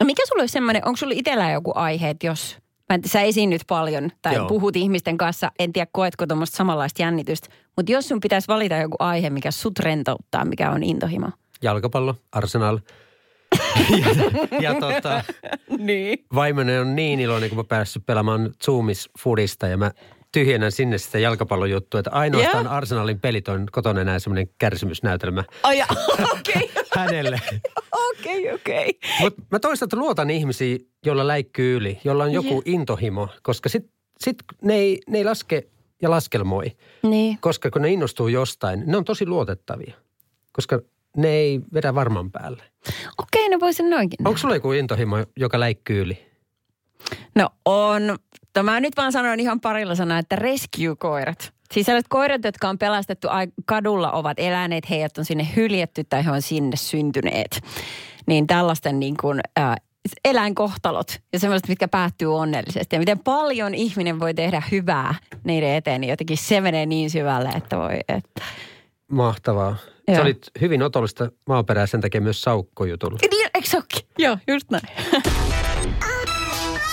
No 0.00 0.06
mikä 0.06 0.22
sulla 0.28 0.42
olisi 0.42 0.52
semmoinen, 0.52 0.84
onko 0.84 0.96
sulla 0.96 1.14
itsellä 1.16 1.50
joku 1.50 1.72
aihe, 1.74 2.10
että 2.10 2.26
jos 2.26 2.56
mä 2.88 2.94
en, 2.94 3.00
sä 3.06 3.20
esiinnyt 3.20 3.62
paljon 3.68 4.10
tai 4.22 4.34
Joo. 4.34 4.40
Joo. 4.40 4.48
puhut 4.48 4.76
ihmisten 4.76 5.18
kanssa, 5.18 5.50
en 5.58 5.72
tiedä 5.72 5.88
koetko 5.92 6.26
tuommoista 6.26 6.56
samanlaista 6.56 7.02
jännitystä, 7.02 7.48
mutta 7.76 7.92
jos 7.92 8.08
sun 8.08 8.20
pitäisi 8.20 8.48
valita 8.48 8.76
joku 8.76 8.96
aihe, 8.98 9.30
mikä 9.30 9.50
sut 9.50 9.78
rentouttaa, 9.78 10.44
mikä 10.44 10.70
on 10.70 10.82
intohimo. 10.82 11.30
jalkapallo, 11.62 12.14
Arsenal. 12.32 12.78
Ja, 14.00 14.60
ja 14.60 14.74
tota, 14.80 15.24
Niin. 15.78 16.18
vaimoni 16.34 16.78
on 16.78 16.96
niin 16.96 17.20
iloinen, 17.20 17.48
kun 17.48 17.58
mä 17.58 17.64
päässyt 17.64 18.06
pelaamaan 18.06 18.50
Zoomis 18.64 19.08
Foodista 19.18 19.66
ja 19.66 19.76
mä 19.76 19.90
tyhjennän 20.32 20.72
sinne 20.72 20.98
sitä 20.98 21.18
jalkapallojuttua, 21.18 22.00
että 22.00 22.10
ainoastaan 22.10 22.64
Joo. 22.64 22.74
Arsenalin 22.74 23.20
pelit 23.20 23.48
on 23.48 23.66
kotona 23.72 24.00
enää 24.00 24.18
semmoinen 24.18 24.48
kärsimysnäytelmä 24.58 25.44
Ai 25.62 25.78
ja, 25.78 25.86
okei, 26.32 26.70
hänelle. 26.98 27.40
okei, 28.10 28.52
okei. 28.52 28.98
Mutta 29.20 29.42
mä 29.50 29.58
toisaalta 29.58 29.96
luotan 29.96 30.30
ihmisiin, 30.30 30.88
joilla 31.06 31.26
läikkyy 31.26 31.76
yli, 31.76 31.98
jolla 32.04 32.24
on 32.24 32.32
joku 32.32 32.62
intohimo, 32.64 33.28
koska 33.42 33.68
sit, 33.68 33.86
sit 34.18 34.36
ne, 34.62 34.74
ei, 34.74 35.00
ne 35.08 35.18
ei 35.18 35.24
laske 35.24 35.62
ja 36.02 36.10
laskelmoi. 36.10 36.72
Niin. 37.02 37.38
Koska 37.40 37.70
kun 37.70 37.82
ne 37.82 37.88
innostuu 37.92 38.28
jostain, 38.28 38.82
ne 38.86 38.96
on 38.96 39.04
tosi 39.04 39.26
luotettavia. 39.26 39.94
Koska 40.52 40.80
ne 41.16 41.28
ei 41.28 41.60
vedä 41.74 41.94
varman 41.94 42.30
päälle. 42.30 42.62
Okei, 43.18 43.48
no 43.48 43.60
voisin 43.60 43.90
noinkin. 43.90 44.28
Onko 44.28 44.38
sulla 44.38 44.54
joku 44.54 44.72
intohimo, 44.72 45.16
joka 45.36 45.60
läikkyy 45.60 46.00
yli? 46.02 46.26
No 47.34 47.48
on. 47.64 48.18
No 48.56 48.62
mä 48.62 48.80
nyt 48.80 48.96
vaan 48.96 49.12
sanoin 49.12 49.40
ihan 49.40 49.60
parilla 49.60 49.94
sanaa, 49.94 50.18
että 50.18 50.36
rescue-koirat. 50.36 51.52
Siis 51.72 51.86
sellaiset 51.86 52.08
koirat, 52.08 52.44
jotka 52.44 52.68
on 52.68 52.78
pelastettu 52.78 53.28
kadulla, 53.66 54.12
ovat 54.12 54.38
eläneet, 54.38 54.90
heidät 54.90 55.18
on 55.18 55.24
sinne 55.24 55.48
hyljetty 55.56 56.04
tai 56.04 56.24
he 56.24 56.30
on 56.30 56.42
sinne 56.42 56.76
syntyneet. 56.76 57.60
Niin 58.26 58.46
tällaisten 58.46 59.00
niin 59.00 59.16
kuin, 59.20 59.40
äh, 59.58 59.74
eläinkohtalot 60.24 61.20
ja 61.32 61.38
semmoiset, 61.38 61.68
mitkä 61.68 61.88
päättyy 61.88 62.36
onnellisesti. 62.36 62.96
Ja 62.96 63.00
miten 63.00 63.18
paljon 63.18 63.74
ihminen 63.74 64.20
voi 64.20 64.34
tehdä 64.34 64.62
hyvää 64.70 65.14
niiden 65.44 65.74
eteen, 65.74 66.00
niin 66.00 66.10
jotenkin 66.10 66.36
se 66.36 66.60
menee 66.60 66.86
niin 66.86 67.10
syvälle, 67.10 67.48
että 67.48 67.78
voi, 67.78 67.98
että... 68.08 68.42
Mahtavaa. 69.10 69.76
Sä 69.76 70.12
Joo. 70.12 70.22
olit 70.22 70.50
hyvin 70.60 70.82
otollista 70.82 71.30
maaperää 71.46 71.86
sen 71.86 72.00
takia 72.00 72.20
myös 72.20 72.42
saukkojutulla. 72.42 73.18
Niin, 73.30 73.50
eikö 73.54 73.68
se? 73.68 73.78
Joo, 74.18 74.38
just 74.48 74.70
näin. 74.70 74.88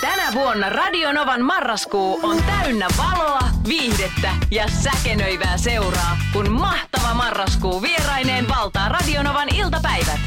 Tänä 0.02 0.34
vuonna 0.34 0.70
Radionovan 0.70 1.42
marraskuu 1.42 2.20
on 2.24 2.44
täynnä 2.44 2.88
valoa, 2.98 3.40
viihdettä 3.68 4.30
ja 4.52 4.68
säkenöivää 4.68 5.58
seuraa, 5.58 6.18
kun 6.34 6.52
mahtava 6.52 7.14
marraskuu 7.14 7.82
vieraineen 7.82 8.46
valtaa 8.50 8.90
Radionovan 8.90 9.56
iltapäivät. 9.56 10.20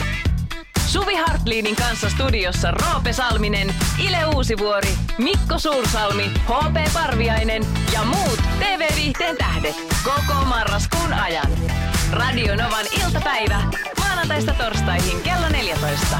Suvi 0.86 1.14
Hartliinin 1.14 1.76
kanssa 1.76 2.10
studiossa 2.10 2.70
Roope 2.70 3.12
Salminen, 3.12 3.74
Ile 4.08 4.26
Uusivuori, 4.34 4.90
Mikko 5.18 5.58
Suursalmi, 5.58 6.24
HP 6.24 6.92
Parviainen 6.94 7.62
ja 7.92 8.04
muut 8.04 8.39
TV-viihteen 8.60 9.36
tähdet. 9.36 9.74
Koko 10.04 10.44
marraskuun 10.44 11.12
ajan. 11.12 11.52
Radio 12.12 12.56
Novan 12.56 12.86
iltapäivä. 13.04 13.62
Maanantaista 13.98 14.54
torstaihin 14.54 15.22
kello 15.22 15.48
14. 15.48 16.16